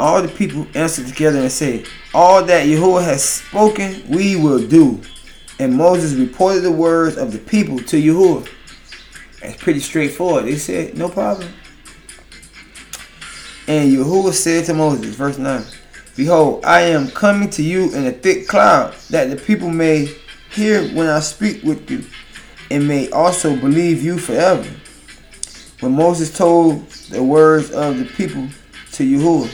All 0.00 0.22
the 0.22 0.28
people 0.28 0.66
answered 0.74 1.08
together 1.08 1.40
and 1.40 1.52
said, 1.52 1.86
All 2.14 2.42
that 2.44 2.66
Yahuwah 2.66 3.04
has 3.04 3.22
spoken, 3.22 4.02
we 4.08 4.36
will 4.36 4.66
do. 4.66 5.02
And 5.58 5.76
Moses 5.76 6.18
reported 6.18 6.60
the 6.60 6.72
words 6.72 7.18
of 7.18 7.32
the 7.32 7.38
people 7.38 7.78
to 7.80 8.00
Yahuwah. 8.00 8.48
That's 9.42 9.62
pretty 9.62 9.80
straightforward. 9.80 10.46
They 10.46 10.56
said, 10.56 10.96
No 10.96 11.10
problem. 11.10 11.52
And 13.66 13.92
Yahuwah 13.92 14.32
said 14.32 14.64
to 14.64 14.74
Moses, 14.74 15.14
verse 15.14 15.36
9, 15.36 15.62
Behold, 16.18 16.64
I 16.64 16.80
am 16.80 17.12
coming 17.12 17.48
to 17.50 17.62
you 17.62 17.94
in 17.94 18.04
a 18.04 18.10
thick 18.10 18.48
cloud, 18.48 18.92
that 19.10 19.30
the 19.30 19.36
people 19.36 19.70
may 19.70 20.12
hear 20.50 20.82
when 20.88 21.06
I 21.06 21.20
speak 21.20 21.62
with 21.62 21.88
you, 21.88 22.04
and 22.72 22.88
may 22.88 23.08
also 23.10 23.54
believe 23.54 24.02
you 24.02 24.18
forever. 24.18 24.68
When 25.78 25.92
Moses 25.92 26.36
told 26.36 26.90
the 27.10 27.22
words 27.22 27.70
of 27.70 27.98
the 27.98 28.04
people 28.04 28.48
to 28.94 29.04
Yahuwah, 29.04 29.48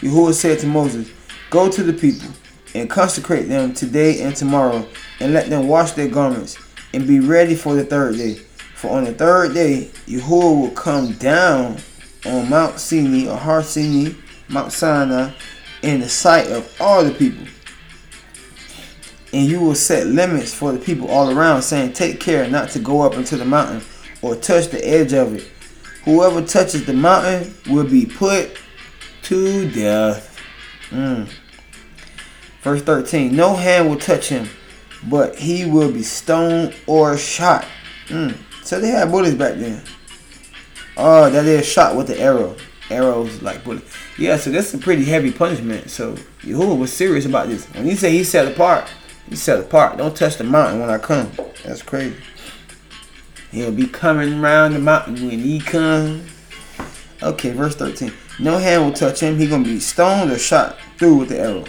Yahuwah 0.00 0.32
said 0.32 0.60
to 0.60 0.66
Moses, 0.66 1.10
Go 1.50 1.70
to 1.70 1.82
the 1.82 1.92
people 1.92 2.30
and 2.74 2.88
consecrate 2.88 3.50
them 3.50 3.74
today 3.74 4.22
and 4.22 4.34
tomorrow, 4.34 4.86
and 5.20 5.34
let 5.34 5.50
them 5.50 5.68
wash 5.68 5.90
their 5.90 6.08
garments, 6.08 6.56
and 6.94 7.06
be 7.06 7.20
ready 7.20 7.54
for 7.54 7.74
the 7.74 7.84
third 7.84 8.16
day. 8.16 8.36
For 8.74 8.88
on 8.90 9.04
the 9.04 9.12
third 9.12 9.52
day, 9.52 9.90
Yahuwah 10.06 10.62
will 10.62 10.70
come 10.70 11.12
down 11.16 11.76
on 12.24 12.48
Mount 12.48 12.80
Sinai 12.80 13.30
or 13.30 13.36
Har 13.36 13.62
Sinai, 13.62 14.14
Mount 14.48 14.72
Sinai, 14.72 15.32
in 15.82 16.00
the 16.00 16.08
sight 16.08 16.48
of 16.48 16.74
all 16.80 17.04
the 17.04 17.12
people. 17.12 17.46
And 19.32 19.46
you 19.46 19.60
will 19.60 19.74
set 19.74 20.06
limits 20.06 20.52
for 20.52 20.72
the 20.72 20.78
people 20.78 21.08
all 21.08 21.36
around, 21.36 21.62
saying, 21.62 21.92
Take 21.92 22.18
care 22.20 22.48
not 22.48 22.70
to 22.70 22.78
go 22.78 23.02
up 23.02 23.14
into 23.14 23.36
the 23.36 23.44
mountain 23.44 23.82
or 24.22 24.34
touch 24.34 24.68
the 24.68 24.86
edge 24.86 25.12
of 25.12 25.34
it. 25.34 25.48
Whoever 26.04 26.42
touches 26.42 26.86
the 26.86 26.94
mountain 26.94 27.54
will 27.68 27.86
be 27.86 28.06
put 28.06 28.58
to 29.24 29.70
death. 29.70 30.38
Mm. 30.90 31.28
Verse 32.62 32.82
13 32.82 33.34
No 33.34 33.54
hand 33.54 33.88
will 33.88 33.98
touch 33.98 34.28
him, 34.28 34.48
but 35.08 35.36
he 35.36 35.64
will 35.64 35.92
be 35.92 36.02
stoned 36.02 36.74
or 36.86 37.16
shot. 37.16 37.66
Mm. 38.08 38.36
So 38.64 38.80
they 38.80 38.88
had 38.88 39.10
bullets 39.10 39.34
back 39.34 39.54
then. 39.54 39.82
Oh, 40.96 41.30
that 41.30 41.44
is 41.46 41.66
shot 41.66 41.96
with 41.96 42.08
the 42.08 42.20
arrow. 42.20 42.56
Arrows 42.90 43.42
like 43.42 43.64
bullets. 43.64 43.94
Yeah, 44.18 44.36
so 44.36 44.50
that's 44.50 44.74
a 44.74 44.78
pretty 44.78 45.04
heavy 45.04 45.30
punishment. 45.30 45.90
So 45.90 46.14
Yahuwah 46.42 46.78
was 46.78 46.92
serious 46.92 47.26
about 47.26 47.48
this. 47.48 47.66
When 47.66 47.84
he 47.84 47.94
said 47.94 48.12
he 48.12 48.24
set 48.24 48.50
apart, 48.50 48.88
he 49.28 49.36
set 49.36 49.60
apart. 49.60 49.98
Don't 49.98 50.16
touch 50.16 50.36
the 50.36 50.44
mountain 50.44 50.80
when 50.80 50.90
I 50.90 50.98
come. 50.98 51.30
That's 51.64 51.82
crazy. 51.82 52.16
He'll 53.52 53.72
be 53.72 53.86
coming 53.86 54.40
around 54.40 54.74
the 54.74 54.78
mountain 54.78 55.26
when 55.26 55.40
he 55.40 55.60
comes. 55.60 56.30
Okay, 57.22 57.50
verse 57.50 57.74
13. 57.76 58.12
No 58.38 58.58
hand 58.58 58.84
will 58.84 58.92
touch 58.92 59.20
him. 59.20 59.38
He 59.38 59.46
gonna 59.46 59.64
be 59.64 59.80
stoned 59.80 60.30
or 60.30 60.38
shot 60.38 60.78
through 60.98 61.16
with 61.16 61.28
the 61.30 61.40
arrow. 61.40 61.64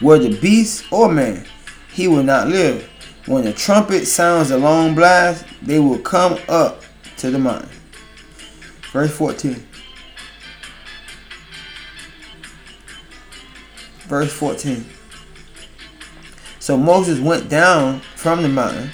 Whether 0.00 0.34
beast 0.40 0.84
or 0.92 1.10
man, 1.10 1.44
he 1.92 2.08
will 2.08 2.22
not 2.22 2.48
live. 2.48 2.88
When 3.26 3.44
the 3.44 3.52
trumpet 3.52 4.06
sounds 4.06 4.50
a 4.50 4.58
long 4.58 4.94
blast, 4.94 5.44
they 5.62 5.78
will 5.78 5.98
come 5.98 6.38
up 6.48 6.82
to 7.18 7.30
the 7.30 7.38
mountain. 7.38 7.68
Verse 8.92 9.10
14. 9.16 9.66
Verse 14.10 14.32
14. 14.32 14.84
So 16.58 16.76
Moses 16.76 17.20
went 17.20 17.48
down 17.48 18.00
from 18.16 18.42
the 18.42 18.48
mountain 18.48 18.90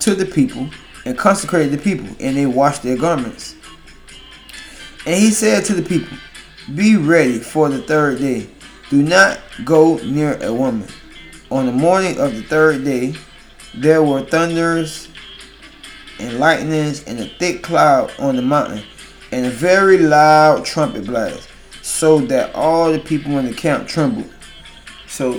to 0.00 0.16
the 0.16 0.26
people 0.26 0.68
and 1.04 1.16
consecrated 1.16 1.70
the 1.70 1.78
people, 1.78 2.08
and 2.18 2.36
they 2.36 2.44
washed 2.44 2.82
their 2.82 2.96
garments. 2.96 3.54
And 5.06 5.14
he 5.14 5.30
said 5.30 5.64
to 5.66 5.74
the 5.74 5.82
people, 5.82 6.18
Be 6.74 6.96
ready 6.96 7.38
for 7.38 7.68
the 7.68 7.82
third 7.82 8.18
day. 8.18 8.48
Do 8.88 9.00
not 9.00 9.38
go 9.64 9.98
near 9.98 10.42
a 10.42 10.52
woman. 10.52 10.88
On 11.52 11.66
the 11.66 11.72
morning 11.72 12.18
of 12.18 12.34
the 12.34 12.42
third 12.42 12.82
day, 12.82 13.14
there 13.76 14.02
were 14.02 14.22
thunders 14.22 15.08
and 16.18 16.40
lightnings 16.40 17.04
and 17.04 17.20
a 17.20 17.26
thick 17.38 17.62
cloud 17.62 18.10
on 18.18 18.34
the 18.34 18.42
mountain, 18.42 18.82
and 19.30 19.46
a 19.46 19.50
very 19.50 19.98
loud 19.98 20.64
trumpet 20.64 21.06
blast, 21.06 21.48
so 22.00 22.18
that 22.18 22.54
all 22.54 22.90
the 22.90 22.98
people 22.98 23.36
in 23.36 23.44
the 23.44 23.52
camp 23.52 23.86
trembled. 23.86 24.32
So 25.06 25.34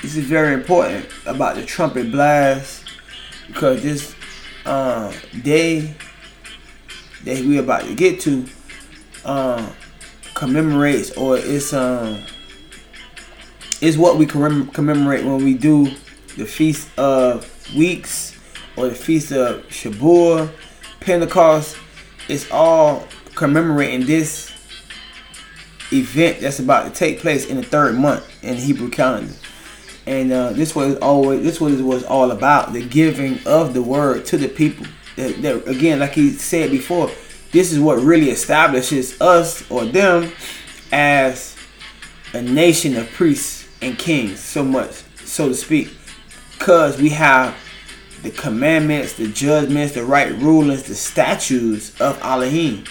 this 0.00 0.16
is 0.16 0.24
very 0.24 0.54
important 0.54 1.06
about 1.26 1.56
the 1.56 1.66
trumpet 1.66 2.10
blast 2.10 2.86
because 3.48 3.82
this 3.82 4.14
uh, 4.64 5.12
day 5.42 5.94
that 7.24 7.44
we're 7.44 7.60
about 7.60 7.82
to 7.82 7.94
get 7.94 8.18
to 8.20 8.46
uh, 9.26 9.70
commemorates 10.32 11.10
or 11.18 11.36
it's 11.36 11.74
um 11.74 12.22
is 13.82 13.98
what 13.98 14.16
we 14.16 14.24
commemorate 14.24 15.26
when 15.26 15.44
we 15.44 15.52
do 15.52 15.84
the 16.38 16.46
feast 16.46 16.88
of 16.98 17.44
weeks 17.76 18.38
or 18.78 18.88
the 18.88 18.94
feast 18.94 19.32
of 19.32 19.64
Shabuah, 19.64 20.50
Pentecost. 21.00 21.76
It's 22.26 22.50
all 22.50 23.06
commemorating 23.34 24.06
this 24.06 24.50
event 25.92 26.40
that's 26.40 26.58
about 26.58 26.84
to 26.84 26.98
take 26.98 27.20
place 27.20 27.46
in 27.46 27.56
the 27.56 27.62
third 27.62 27.96
month 27.96 28.28
in 28.42 28.54
the 28.54 28.60
Hebrew 28.60 28.90
calendar. 28.90 29.34
And 30.06 30.32
uh, 30.32 30.50
this 30.52 30.74
was 30.74 30.96
always 30.96 31.42
this 31.42 31.60
was 31.60 31.82
was 31.82 32.04
all 32.04 32.30
about 32.30 32.72
the 32.72 32.86
giving 32.86 33.38
of 33.46 33.74
the 33.74 33.82
word 33.82 34.24
to 34.26 34.38
the 34.38 34.48
people. 34.48 34.86
That, 35.16 35.42
that 35.42 35.68
again, 35.68 36.00
like 36.00 36.14
he 36.14 36.30
said 36.30 36.70
before, 36.70 37.10
this 37.52 37.72
is 37.72 37.78
what 37.78 37.98
really 37.98 38.30
establishes 38.30 39.20
us 39.20 39.68
or 39.70 39.84
them 39.84 40.32
as 40.92 41.56
a 42.32 42.42
nation 42.42 42.96
of 42.96 43.10
priests 43.10 43.68
and 43.82 43.98
kings, 43.98 44.40
so 44.40 44.64
much, 44.64 45.02
so 45.24 45.48
to 45.48 45.54
speak, 45.54 45.90
because 46.58 47.00
we 47.00 47.10
have 47.10 47.56
the 48.22 48.30
commandments, 48.30 49.14
the 49.14 49.28
judgments, 49.28 49.94
the 49.94 50.04
right 50.04 50.32
rulings, 50.38 50.84
the 50.84 50.94
statutes 50.94 51.98
of 52.00 52.20
Elohim. 52.22 52.84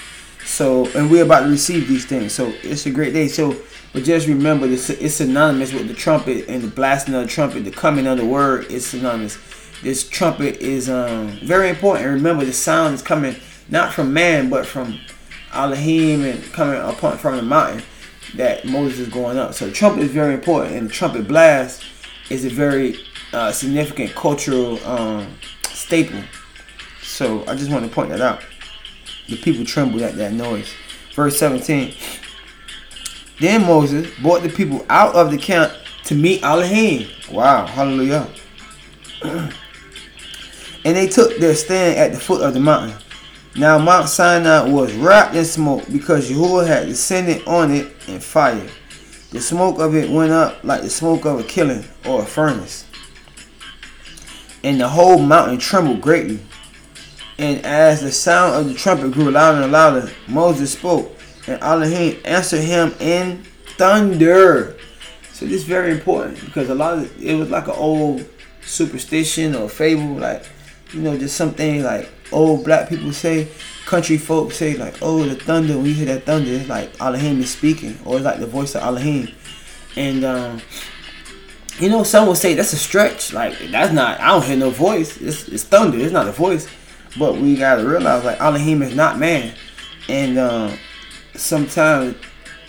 So, 0.49 0.87
and 0.95 1.09
we're 1.11 1.23
about 1.23 1.41
to 1.41 1.49
receive 1.49 1.87
these 1.87 2.05
things. 2.05 2.33
So, 2.33 2.51
it's 2.63 2.85
a 2.85 2.91
great 2.91 3.13
day. 3.13 3.27
So, 3.27 3.55
but 3.93 4.03
just 4.03 4.27
remember, 4.27 4.67
this 4.67 4.89
it's 4.89 5.15
synonymous 5.15 5.71
with 5.71 5.87
the 5.87 5.93
trumpet 5.93 6.49
and 6.49 6.63
the 6.63 6.67
blasting 6.67 7.13
of 7.13 7.21
the 7.21 7.27
trumpet, 7.27 7.63
the 7.65 7.71
coming 7.71 8.07
of 8.07 8.17
the 8.17 8.25
word 8.25 8.65
is 8.71 8.85
synonymous. 8.85 9.37
This 9.83 10.09
trumpet 10.09 10.57
is 10.57 10.89
um, 10.89 11.29
very 11.43 11.69
important. 11.69 12.07
Remember, 12.07 12.43
the 12.43 12.51
sound 12.51 12.95
is 12.95 13.01
coming 13.01 13.35
not 13.69 13.93
from 13.93 14.11
man, 14.11 14.49
but 14.49 14.65
from 14.65 14.99
Elohim 15.53 16.25
and 16.25 16.43
coming 16.51 16.81
upon 16.81 17.19
from 17.19 17.37
the 17.37 17.43
mountain 17.43 17.83
that 18.35 18.65
Moses 18.65 18.99
is 18.99 19.09
going 19.09 19.37
up. 19.37 19.53
So, 19.53 19.67
the 19.67 19.71
trumpet 19.71 20.01
is 20.03 20.11
very 20.11 20.33
important, 20.33 20.75
and 20.75 20.89
the 20.89 20.93
trumpet 20.93 21.27
blast 21.27 21.83
is 22.31 22.43
a 22.43 22.49
very 22.49 22.97
uh, 23.33 23.51
significant 23.51 24.15
cultural 24.15 24.83
um, 24.83 25.35
staple. 25.69 26.23
So, 27.03 27.45
I 27.45 27.55
just 27.55 27.71
want 27.71 27.85
to 27.85 27.91
point 27.91 28.09
that 28.09 28.19
out. 28.19 28.43
The 29.29 29.37
people 29.37 29.63
trembled 29.63 30.01
at 30.01 30.15
that 30.15 30.33
noise. 30.33 30.73
Verse 31.13 31.37
17. 31.37 31.93
Then 33.39 33.65
Moses 33.65 34.09
brought 34.21 34.43
the 34.43 34.49
people 34.49 34.85
out 34.89 35.15
of 35.15 35.31
the 35.31 35.37
camp 35.37 35.71
to 36.05 36.15
meet 36.15 36.43
Elohim. 36.43 37.09
Wow, 37.31 37.65
hallelujah. 37.65 38.27
and 39.23 39.53
they 40.83 41.07
took 41.07 41.37
their 41.37 41.55
stand 41.55 41.97
at 41.97 42.11
the 42.13 42.19
foot 42.19 42.41
of 42.41 42.53
the 42.53 42.59
mountain. 42.59 42.97
Now 43.55 43.77
Mount 43.77 44.09
Sinai 44.09 44.69
was 44.69 44.93
wrapped 44.93 45.35
in 45.35 45.45
smoke 45.45 45.83
because 45.91 46.29
Yahuwah 46.29 46.67
had 46.67 46.87
descended 46.87 47.45
on 47.47 47.71
it 47.71 47.93
in 48.07 48.19
fire. 48.19 48.67
The 49.31 49.41
smoke 49.41 49.79
of 49.79 49.95
it 49.95 50.09
went 50.09 50.31
up 50.31 50.63
like 50.63 50.81
the 50.81 50.89
smoke 50.89 51.25
of 51.25 51.39
a 51.39 51.43
kiln 51.43 51.83
or 52.05 52.23
a 52.23 52.25
furnace. 52.25 52.85
And 54.63 54.79
the 54.79 54.89
whole 54.89 55.19
mountain 55.19 55.57
trembled 55.57 56.01
greatly. 56.01 56.39
And 57.39 57.65
as 57.65 58.01
the 58.01 58.11
sound 58.11 58.53
of 58.55 58.67
the 58.67 58.77
trumpet 58.77 59.13
grew 59.13 59.31
louder 59.31 59.61
and 59.61 59.71
louder, 59.71 60.11
Moses 60.27 60.73
spoke 60.73 61.09
and 61.47 61.61
Elohim 61.63 62.19
answered 62.25 62.61
him 62.61 62.93
in 62.99 63.43
thunder. 63.77 64.77
So 65.31 65.45
this 65.45 65.61
is 65.61 65.63
very 65.63 65.91
important 65.91 66.43
because 66.43 66.69
a 66.69 66.75
lot 66.75 66.97
of 66.97 67.23
it 67.23 67.35
was 67.35 67.49
like 67.49 67.69
an 67.69 67.75
old 67.77 68.29
superstition 68.61 69.55
or 69.55 69.69
fable, 69.69 70.15
like 70.15 70.43
you 70.91 71.01
know, 71.01 71.17
just 71.17 71.37
something 71.37 71.81
like 71.81 72.09
old 72.33 72.65
black 72.65 72.89
people 72.89 73.13
say, 73.13 73.47
country 73.85 74.17
folks 74.17 74.57
say 74.57 74.75
like, 74.75 74.95
oh, 75.01 75.23
the 75.23 75.35
thunder. 75.35 75.77
When 75.77 75.85
you 75.85 75.93
hear 75.93 76.07
that 76.07 76.25
thunder, 76.25 76.51
it's 76.51 76.67
like 76.67 76.99
Elohim 76.99 77.39
is 77.39 77.51
speaking, 77.51 77.97
or 78.03 78.17
it's 78.17 78.25
like 78.25 78.41
the 78.41 78.47
voice 78.47 78.75
of 78.75 78.83
Elohim. 78.83 79.33
And 79.95 80.25
um, 80.25 80.61
you 81.79 81.89
know, 81.89 82.03
some 82.03 82.27
will 82.27 82.35
say 82.35 82.53
that's 82.53 82.73
a 82.73 82.77
stretch. 82.77 83.31
Like 83.31 83.57
that's 83.71 83.93
not. 83.93 84.19
I 84.19 84.27
don't 84.27 84.43
hear 84.43 84.57
no 84.57 84.71
voice. 84.71 85.15
It's, 85.21 85.47
it's 85.47 85.63
thunder. 85.63 85.97
It's 85.97 86.11
not 86.11 86.27
a 86.27 86.33
voice. 86.33 86.67
But 87.17 87.37
we 87.37 87.55
gotta 87.55 87.87
realize 87.87 88.23
like 88.23 88.39
Elohim 88.39 88.81
is 88.81 88.95
not 88.95 89.17
man, 89.17 89.55
and 90.07 90.37
um, 90.37 90.77
sometimes 91.35 92.15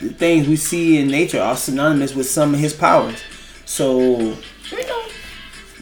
the 0.01 0.09
things 0.09 0.49
we 0.49 0.57
see 0.57 0.99
in 0.99 1.09
nature 1.09 1.41
are 1.41 1.57
synonymous 1.57 2.15
with 2.15 2.29
some 2.29 2.55
of 2.55 2.61
his 2.61 2.73
powers. 2.73 3.23
So 3.67 4.37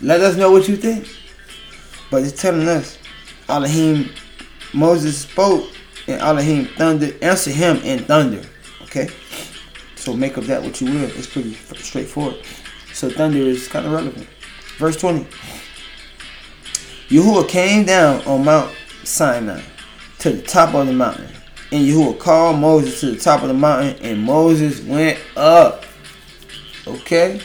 let 0.02 0.20
us 0.20 0.36
know 0.36 0.50
what 0.50 0.68
you 0.68 0.76
think. 0.76 1.08
But 2.10 2.22
it's 2.22 2.40
telling 2.40 2.66
us 2.68 2.98
Elohim 3.48 4.10
Moses 4.72 5.18
spoke 5.18 5.70
and 6.06 6.20
Elohim 6.20 6.66
thunder 6.66 7.12
answer 7.22 7.50
him 7.50 7.76
in 7.78 8.00
thunder. 8.00 8.42
Okay? 8.82 9.08
So 9.96 10.14
make 10.14 10.36
of 10.36 10.46
that 10.46 10.62
what 10.62 10.80
you 10.80 10.90
will. 10.90 11.04
It's 11.04 11.26
pretty 11.26 11.54
straightforward. 11.54 12.36
So 12.92 13.10
thunder 13.10 13.38
is 13.38 13.68
kind 13.68 13.86
of 13.86 13.92
relevant. 13.92 14.26
Verse 14.78 14.96
20. 14.96 15.26
Yahuwah 17.08 17.48
came 17.48 17.86
down 17.86 18.22
on 18.26 18.44
Mount 18.44 18.74
Sinai 19.02 19.62
to 20.18 20.30
the 20.30 20.42
top 20.42 20.74
of 20.74 20.86
the 20.86 20.92
mountain. 20.92 21.26
And 21.72 21.86
Yahuwah 21.86 22.18
called 22.18 22.58
Moses 22.58 23.00
to 23.00 23.12
the 23.12 23.18
top 23.18 23.42
of 23.42 23.48
the 23.48 23.54
mountain, 23.54 23.96
and 24.02 24.22
Moses 24.22 24.82
went 24.82 25.18
up. 25.34 25.84
Okay? 26.86 27.40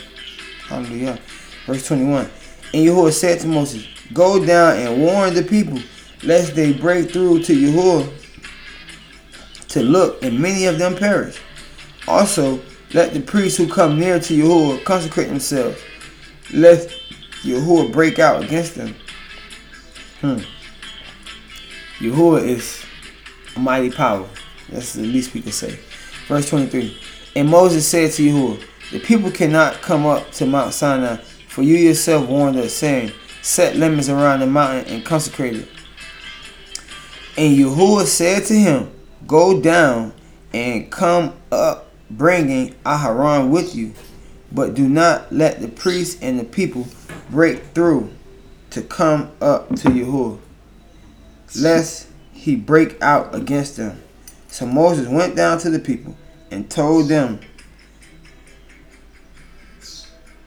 Hallelujah. 0.68 1.18
Verse 1.66 1.88
21. 1.88 2.30
And 2.74 2.86
Yahuwah 2.86 3.14
said 3.14 3.40
to 3.42 3.48
Moses, 3.48 3.88
Go 4.12 4.46
down 4.46 4.78
and 4.78 5.02
warn 5.02 5.34
the 5.34 5.44
people, 5.44 5.80
lest 6.24 6.56
they 6.56 6.74
break 6.74 7.12
through 7.12 7.44
to 7.44 7.54
Yahuwah 7.54 8.12
to 9.70 9.82
look, 9.82 10.22
and 10.24 10.40
many 10.40 10.66
of 10.66 10.78
them 10.78 10.96
perish. 10.96 11.40
Also, 12.06 12.60
let 12.94 13.14
the 13.14 13.22
priests 13.22 13.58
who 13.58 13.68
come 13.68 13.98
near 13.98 14.20
to 14.20 14.34
Yahuwah 14.34 14.84
consecrate 14.84 15.30
themselves, 15.30 15.82
lest 16.54 16.90
Yahuwah 17.44 17.94
break 17.94 18.20
out 18.20 18.44
against 18.44 18.76
them. 18.76 18.94
Hmm. 20.24 20.40
Yahuwah 22.00 22.48
is 22.48 22.86
a 23.58 23.60
mighty 23.60 23.92
power. 23.92 24.26
That's 24.70 24.94
the 24.94 25.02
least 25.02 25.34
we 25.34 25.42
can 25.42 25.52
say. 25.52 25.78
Verse 26.30 26.50
23. 26.50 26.98
And 27.36 27.50
Moses 27.50 27.86
said 27.86 28.14
to 28.14 28.24
Yahuwah, 28.24 28.64
The 28.94 29.00
people 29.02 29.32
cannot 29.32 29.82
come 29.82 30.06
up 30.06 30.32
to 30.32 30.46
Mount 30.46 30.74
Sinai, 30.74 31.18
for 31.50 31.62
you 31.62 31.76
yourself 31.76 32.30
warned 32.30 32.56
us, 32.56 32.72
saying, 32.72 33.12
Set 33.42 33.76
limits 33.76 34.08
around 34.08 34.40
the 34.40 34.48
mountain 34.48 34.94
and 34.94 35.04
consecrate 35.04 35.58
it. 35.58 35.68
And 37.38 37.58
Yahuwah 37.58 38.06
said 38.06 38.46
to 38.46 38.54
him, 38.54 38.94
Go 39.28 39.60
down 39.60 40.14
and 40.54 40.90
come 40.90 41.34
up, 41.52 41.92
bringing 42.10 42.76
Aharon 42.86 43.50
with 43.50 43.76
you, 43.76 43.94
but 44.54 44.74
do 44.74 44.88
not 44.88 45.34
let 45.34 45.60
the 45.60 45.68
priests 45.68 46.18
and 46.22 46.40
the 46.40 46.46
people 46.46 46.88
break 47.30 47.62
through 47.74 48.10
to 48.74 48.82
come 48.82 49.32
up 49.40 49.70
to 49.70 49.90
Yahuwah, 49.90 50.40
lest 51.60 52.08
he 52.32 52.56
break 52.56 53.02
out 53.02 53.34
against 53.34 53.78
them. 53.78 54.02
So 54.48 54.66
Moses 54.66 55.08
went 55.08 55.36
down 55.36 55.60
to 55.60 55.70
the 55.70 55.80
people 55.80 56.16
and 56.52 56.70
told 56.70 57.08
them. 57.08 57.40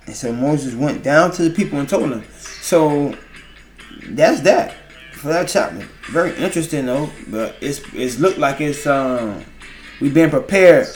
And 0.07 0.15
so 0.15 0.33
Moses 0.33 0.75
went 0.75 1.03
down 1.03 1.33
to 1.33 1.49
the 1.49 1.51
people 1.51 1.79
and 1.79 1.89
told 1.89 2.11
them. 2.11 2.25
So 2.61 3.17
that's 4.09 4.41
that 4.41 4.75
for 5.13 5.29
that 5.29 5.49
chapter. 5.49 5.87
Very 6.11 6.37
interesting 6.37 6.87
though, 6.87 7.11
but 7.29 7.57
it's 7.61 7.81
it's 7.95 8.19
looked 8.19 8.39
like 8.39 8.61
it's 8.61 8.87
um 8.87 9.45
we've 10.01 10.15
been 10.15 10.31
prepared 10.31 10.87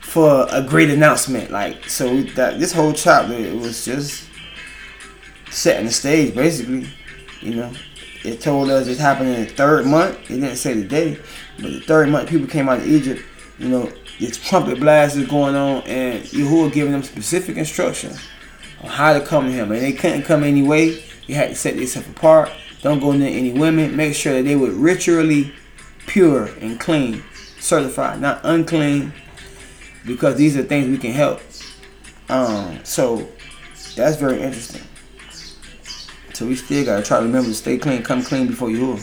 for 0.00 0.46
a 0.50 0.62
great 0.62 0.90
announcement. 0.90 1.50
Like 1.50 1.88
so 1.88 2.22
that 2.22 2.58
this 2.58 2.72
whole 2.72 2.92
chapter 2.92 3.34
it 3.34 3.54
was 3.54 3.84
just 3.84 4.27
setting 5.50 5.86
the 5.86 5.92
stage 5.92 6.34
basically. 6.34 6.88
You 7.40 7.54
know, 7.54 7.72
it 8.24 8.40
told 8.40 8.70
us 8.70 8.88
it 8.88 8.98
happened 8.98 9.28
in 9.30 9.44
the 9.44 9.50
third 9.50 9.86
month. 9.86 10.18
It 10.30 10.40
didn't 10.40 10.56
say 10.56 10.74
the 10.74 10.84
day, 10.84 11.18
but 11.56 11.70
the 11.70 11.80
third 11.80 12.08
month 12.08 12.28
people 12.28 12.48
came 12.48 12.68
out 12.68 12.78
of 12.78 12.86
Egypt. 12.86 13.22
You 13.58 13.68
know, 13.68 13.92
this 14.18 14.36
trumpet 14.36 14.80
blast 14.80 15.16
is 15.16 15.28
going 15.28 15.54
on, 15.54 15.82
and 15.82 16.24
Yahuwah 16.24 16.72
giving 16.72 16.92
them 16.92 17.02
specific 17.02 17.56
instructions 17.56 18.18
on 18.82 18.90
how 18.90 19.12
to 19.12 19.24
come 19.24 19.46
to 19.46 19.52
Him, 19.52 19.70
and 19.70 19.80
they 19.80 19.92
couldn't 19.92 20.22
come 20.22 20.42
anyway. 20.42 21.02
You 21.26 21.34
had 21.34 21.50
to 21.50 21.54
set 21.54 21.76
themselves 21.76 22.08
apart. 22.08 22.50
Don't 22.82 23.00
go 23.00 23.12
near 23.12 23.28
any 23.28 23.52
women. 23.52 23.96
Make 23.96 24.14
sure 24.14 24.34
that 24.34 24.42
they 24.42 24.56
were 24.56 24.70
ritually 24.70 25.52
pure 26.06 26.46
and 26.60 26.80
clean, 26.80 27.22
certified, 27.58 28.20
not 28.20 28.40
unclean, 28.44 29.12
because 30.06 30.36
these 30.36 30.56
are 30.56 30.62
things 30.62 30.88
we 30.88 30.98
can 30.98 31.12
help. 31.12 31.40
Um, 32.28 32.80
so 32.84 33.28
that's 33.94 34.16
very 34.16 34.40
interesting. 34.40 34.82
So 36.38 36.46
we 36.46 36.54
still 36.54 36.84
gotta 36.84 37.02
try 37.02 37.18
to 37.18 37.24
remember 37.24 37.48
to 37.48 37.54
stay 37.54 37.78
clean, 37.78 38.00
come 38.04 38.22
clean 38.22 38.46
before 38.46 38.70
you. 38.70 38.96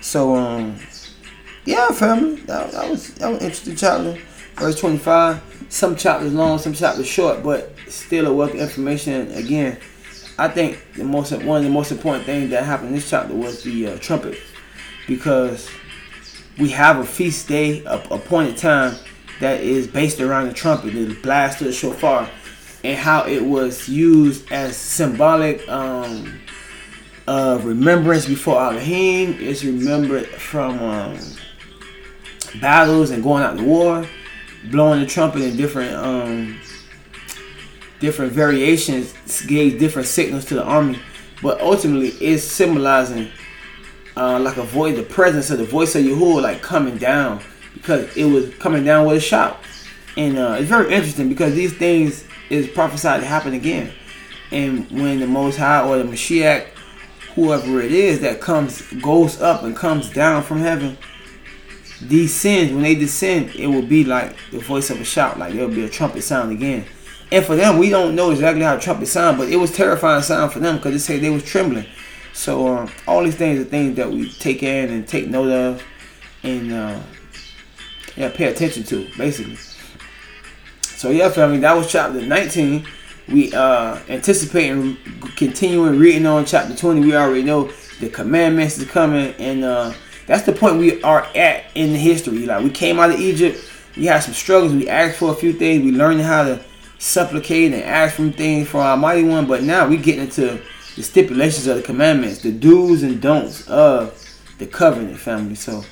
So 0.00 0.34
um, 0.34 0.76
yeah, 1.64 1.90
family, 1.90 2.40
that, 2.40 2.72
that 2.72 2.90
was 2.90 3.14
that 3.14 3.30
was 3.30 3.40
interesting 3.40 3.76
chapter. 3.76 4.18
Verse 4.56 4.80
twenty 4.80 4.98
five. 4.98 5.40
Some 5.68 5.94
chapters 5.94 6.34
long, 6.34 6.58
some 6.58 6.72
chapters 6.72 7.06
short, 7.06 7.44
but 7.44 7.72
still 7.86 8.26
a 8.26 8.34
wealth 8.34 8.50
of 8.54 8.58
information. 8.58 9.30
Again, 9.30 9.78
I 10.36 10.48
think 10.48 10.84
the 10.96 11.04
most 11.04 11.30
one 11.44 11.58
of 11.58 11.62
the 11.62 11.70
most 11.70 11.92
important 11.92 12.24
things 12.24 12.50
that 12.50 12.64
happened 12.64 12.88
in 12.88 12.94
this 12.96 13.08
chapter 13.08 13.32
was 13.32 13.62
the 13.62 13.86
uh, 13.86 13.98
trumpet, 13.98 14.40
because 15.06 15.70
we 16.58 16.70
have 16.70 16.98
a 16.98 17.04
feast 17.04 17.46
day, 17.46 17.84
a 17.84 17.94
appointed 18.10 18.56
time 18.56 18.96
that 19.38 19.60
is 19.60 19.86
based 19.86 20.20
around 20.20 20.48
the 20.48 20.52
trumpet, 20.52 20.94
the 20.94 21.14
blast 21.22 21.60
of 21.60 21.68
the 21.68 21.72
shofar 21.72 22.28
and 22.84 22.96
how 22.96 23.26
it 23.26 23.44
was 23.44 23.88
used 23.88 24.50
as 24.52 24.76
symbolic 24.76 25.68
um, 25.68 26.40
of 27.26 27.64
remembrance 27.64 28.26
before 28.26 28.60
Elohim. 28.60 29.36
It's 29.40 29.64
remembered 29.64 30.26
from 30.26 30.78
um, 30.78 31.18
battles 32.60 33.10
and 33.10 33.22
going 33.22 33.42
out 33.42 33.58
to 33.58 33.64
war, 33.64 34.06
blowing 34.70 35.00
the 35.00 35.06
trumpet 35.06 35.42
in 35.42 35.56
different 35.56 35.94
um, 35.94 36.60
different 38.00 38.32
variations 38.32 39.14
gave 39.46 39.78
different 39.78 40.06
signals 40.06 40.44
to 40.46 40.54
the 40.54 40.62
army, 40.62 40.98
but 41.42 41.60
ultimately 41.60 42.08
it's 42.20 42.44
symbolizing 42.44 43.28
uh, 44.16 44.38
like 44.38 44.56
a 44.56 44.62
voice, 44.62 44.96
the 44.96 45.02
presence 45.02 45.50
of 45.50 45.58
the 45.58 45.64
voice 45.64 45.94
of 45.94 46.04
Yahuwah, 46.04 46.42
like 46.42 46.62
coming 46.62 46.96
down 46.96 47.40
because 47.74 48.16
it 48.16 48.24
was 48.24 48.52
coming 48.56 48.84
down 48.84 49.06
with 49.06 49.16
a 49.16 49.20
shout. 49.20 49.58
And 50.16 50.38
uh, 50.38 50.56
it's 50.58 50.68
very 50.68 50.92
interesting 50.92 51.28
because 51.28 51.54
these 51.54 51.72
things 51.72 52.24
is 52.50 52.68
prophesied 52.68 53.20
to 53.20 53.26
happen 53.26 53.54
again. 53.54 53.92
And 54.50 54.90
when 54.90 55.20
the 55.20 55.26
Most 55.26 55.58
High 55.58 55.86
or 55.86 55.98
the 55.98 56.04
Mashiach, 56.04 56.66
whoever 57.34 57.80
it 57.80 57.92
is 57.92 58.20
that 58.20 58.40
comes, 58.40 58.82
goes 58.94 59.40
up 59.40 59.62
and 59.62 59.76
comes 59.76 60.10
down 60.10 60.42
from 60.42 60.58
heaven, 60.58 60.96
descends, 62.06 62.72
when 62.72 62.82
they 62.82 62.94
descend, 62.94 63.50
it 63.54 63.66
will 63.66 63.82
be 63.82 64.04
like 64.04 64.36
the 64.50 64.58
voice 64.58 64.90
of 64.90 65.00
a 65.00 65.04
shout, 65.04 65.38
like 65.38 65.52
there'll 65.52 65.68
be 65.68 65.84
a 65.84 65.88
trumpet 65.88 66.22
sound 66.22 66.52
again. 66.52 66.84
And 67.30 67.44
for 67.44 67.56
them, 67.56 67.78
we 67.78 67.90
don't 67.90 68.14
know 68.14 68.30
exactly 68.30 68.62
how 68.62 68.78
trumpet 68.78 69.06
sound, 69.06 69.36
but 69.36 69.48
it 69.48 69.56
was 69.56 69.70
terrifying 69.70 70.22
sound 70.22 70.52
for 70.52 70.60
them 70.60 70.76
because 70.76 70.92
they 70.92 70.98
say 70.98 71.18
they 71.18 71.30
was 71.30 71.44
trembling. 71.44 71.86
So 72.32 72.68
um, 72.68 72.90
all 73.06 73.24
these 73.24 73.34
things 73.34 73.60
are 73.60 73.64
things 73.64 73.96
that 73.96 74.10
we 74.10 74.30
take 74.30 74.62
in 74.62 74.90
and 74.90 75.06
take 75.06 75.28
note 75.28 75.50
of, 75.50 75.82
and 76.42 76.72
uh, 76.72 77.00
yeah, 78.16 78.30
pay 78.30 78.44
attention 78.44 78.84
to, 78.84 79.08
basically. 79.18 79.56
So 80.98 81.10
yeah, 81.10 81.28
family, 81.28 81.58
that 81.58 81.76
was 81.76 81.88
chapter 81.88 82.20
19. 82.20 82.84
We 83.28 83.54
uh 83.54 84.00
anticipating 84.08 84.96
continuing 85.36 85.96
reading 85.96 86.26
on 86.26 86.44
chapter 86.44 86.74
20. 86.74 87.02
We 87.02 87.14
already 87.14 87.44
know 87.44 87.70
the 88.00 88.08
commandments 88.08 88.78
is 88.78 88.90
coming, 88.90 89.32
and 89.38 89.62
uh 89.62 89.92
that's 90.26 90.44
the 90.44 90.52
point 90.52 90.78
we 90.78 91.00
are 91.04 91.22
at 91.36 91.66
in 91.76 91.92
the 91.92 91.98
history. 91.98 92.46
Like 92.46 92.64
we 92.64 92.70
came 92.70 92.98
out 92.98 93.10
of 93.10 93.20
Egypt, 93.20 93.64
we 93.96 94.06
had 94.06 94.24
some 94.24 94.34
struggles. 94.34 94.72
We 94.72 94.88
asked 94.88 95.18
for 95.18 95.30
a 95.30 95.36
few 95.36 95.52
things. 95.52 95.84
We 95.84 95.92
learned 95.92 96.20
how 96.20 96.42
to 96.42 96.60
supplicate 96.98 97.72
and 97.72 97.84
ask 97.84 98.16
for 98.16 98.28
things 98.30 98.68
for 98.68 98.78
our 98.78 98.96
mighty 98.96 99.22
one. 99.22 99.46
But 99.46 99.62
now 99.62 99.86
we 99.86 99.98
get 99.98 100.18
into 100.18 100.60
the 100.96 101.02
stipulations 101.04 101.68
of 101.68 101.76
the 101.76 101.82
commandments, 101.84 102.42
the 102.42 102.50
do's 102.50 103.04
and 103.04 103.22
don'ts 103.22 103.68
of 103.68 104.20
the 104.58 104.66
covenant 104.66 105.20
family. 105.20 105.54
So 105.54 105.84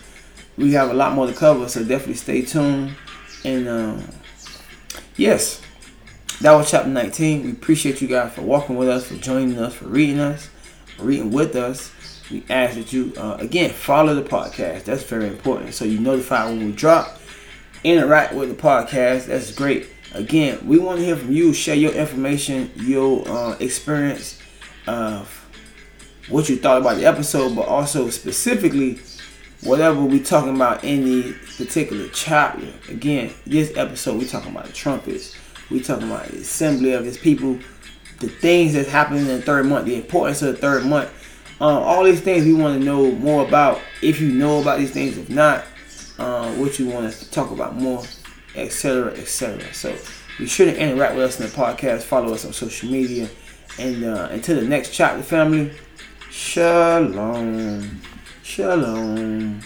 we 0.59 0.73
have 0.73 0.90
a 0.90 0.95
lot 0.95 1.12
more 1.12 1.29
to 1.29 1.33
cover. 1.33 1.69
So 1.69 1.85
definitely 1.85 2.14
stay 2.14 2.42
tuned 2.42 2.97
and. 3.45 3.69
Uh, 3.69 3.99
yes, 5.17 5.61
that 6.41 6.53
was 6.53 6.71
chapter 6.71 6.89
19. 6.89 7.45
We 7.45 7.53
appreciate 7.53 8.01
you 8.03 8.09
guys 8.09 8.33
for 8.35 8.43
walking 8.43 8.77
with 8.77 8.89
us, 8.89 9.07
for 9.07 9.15
joining 9.17 9.59
us, 9.59 9.75
for 9.75 9.87
reading 9.87 10.21
us, 10.21 10.51
reading 10.99 11.31
with 11.31 11.57
us. 11.57 11.93
We 12.31 12.45
ask 12.51 12.75
that 12.75 12.93
you, 12.93 13.13
uh, 13.17 13.37
again, 13.39 13.71
follow 13.71 14.15
the 14.15 14.29
podcast. 14.29 14.85
That's 14.85 15.05
very 15.05 15.29
important. 15.29 15.75
So 15.75 15.85
you 15.85 15.99
notify 15.99 16.49
when 16.49 16.65
we 16.65 16.73
drop. 16.73 17.19
Interact 17.85 18.35
with 18.35 18.49
the 18.49 18.61
podcast. 18.61 19.27
That's 19.27 19.53
great. 19.53 19.89
Again, 20.13 20.67
we 20.67 20.79
want 20.79 20.99
to 20.99 21.05
hear 21.05 21.17
from 21.17 21.31
you. 21.31 21.53
Share 21.53 21.77
your 21.77 21.93
information, 21.93 22.71
your 22.77 23.27
uh, 23.29 23.57
experience 23.61 24.41
of 24.87 25.29
what 26.29 26.49
you 26.49 26.57
thought 26.57 26.81
about 26.81 26.97
the 26.97 27.05
episode, 27.05 27.55
but 27.55 27.69
also 27.69 28.11
specifically 28.11 28.99
whatever 29.62 30.03
we 30.03 30.21
talking 30.21 30.55
about 30.55 30.85
in 30.85 31.05
the 31.05 31.33
particular 31.57 32.09
chapter. 32.09 32.66
Again, 32.88 33.33
this 33.47 33.77
episode 33.77 34.19
we 34.19 34.27
talking 34.27 34.53
about 34.53 34.66
the 34.66 34.73
trumpets. 34.73 35.37
We 35.71 35.81
talking 35.81 36.11
about 36.11 36.29
the 36.29 36.38
assembly 36.38 36.92
of 36.92 37.05
his 37.05 37.19
people, 37.19 37.59
the 38.21 38.29
things 38.29 38.75
that's 38.75 38.88
happening 38.88 39.23
in 39.23 39.29
the 39.29 39.42
third 39.42 39.66
month, 39.66 39.87
the 39.87 39.97
importance 39.97 40.42
of 40.42 40.55
the 40.55 40.61
third 40.61 40.85
month. 40.85 41.11
Uh, 41.61 41.81
all 41.81 42.05
these 42.05 42.21
things 42.21 42.45
we 42.45 42.53
want 42.53 42.79
to 42.79 42.85
know 42.85 43.11
more 43.12 43.47
about. 43.47 43.81
If 44.03 44.21
you 44.21 44.31
know 44.31 44.61
about 44.61 44.79
these 44.79 44.90
things, 44.90 45.16
if 45.16 45.31
not, 45.31 45.64
uh, 46.19 46.53
what 46.55 46.79
you 46.79 46.88
want 46.88 47.07
us 47.07 47.21
to 47.21 47.31
talk 47.31 47.51
about 47.51 47.77
more, 47.77 48.05
etc., 48.55 49.12
etc. 49.12 49.73
So 49.73 49.97
be 50.38 50.47
sure 50.47 50.66
to 50.66 50.79
interact 50.79 51.14
with 51.14 51.25
us 51.25 51.40
in 51.40 51.47
the 51.47 51.53
podcast. 51.53 52.03
Follow 52.03 52.35
us 52.35 52.45
on 52.45 52.53
social 52.53 52.90
media. 52.90 53.29
And 53.79 54.05
uh, 54.05 54.29
until 54.31 54.57
the 54.57 54.66
next 54.66 54.95
chapter, 54.95 55.23
family, 55.23 55.73
shalom. 56.31 58.03
Shalom. 58.47 59.61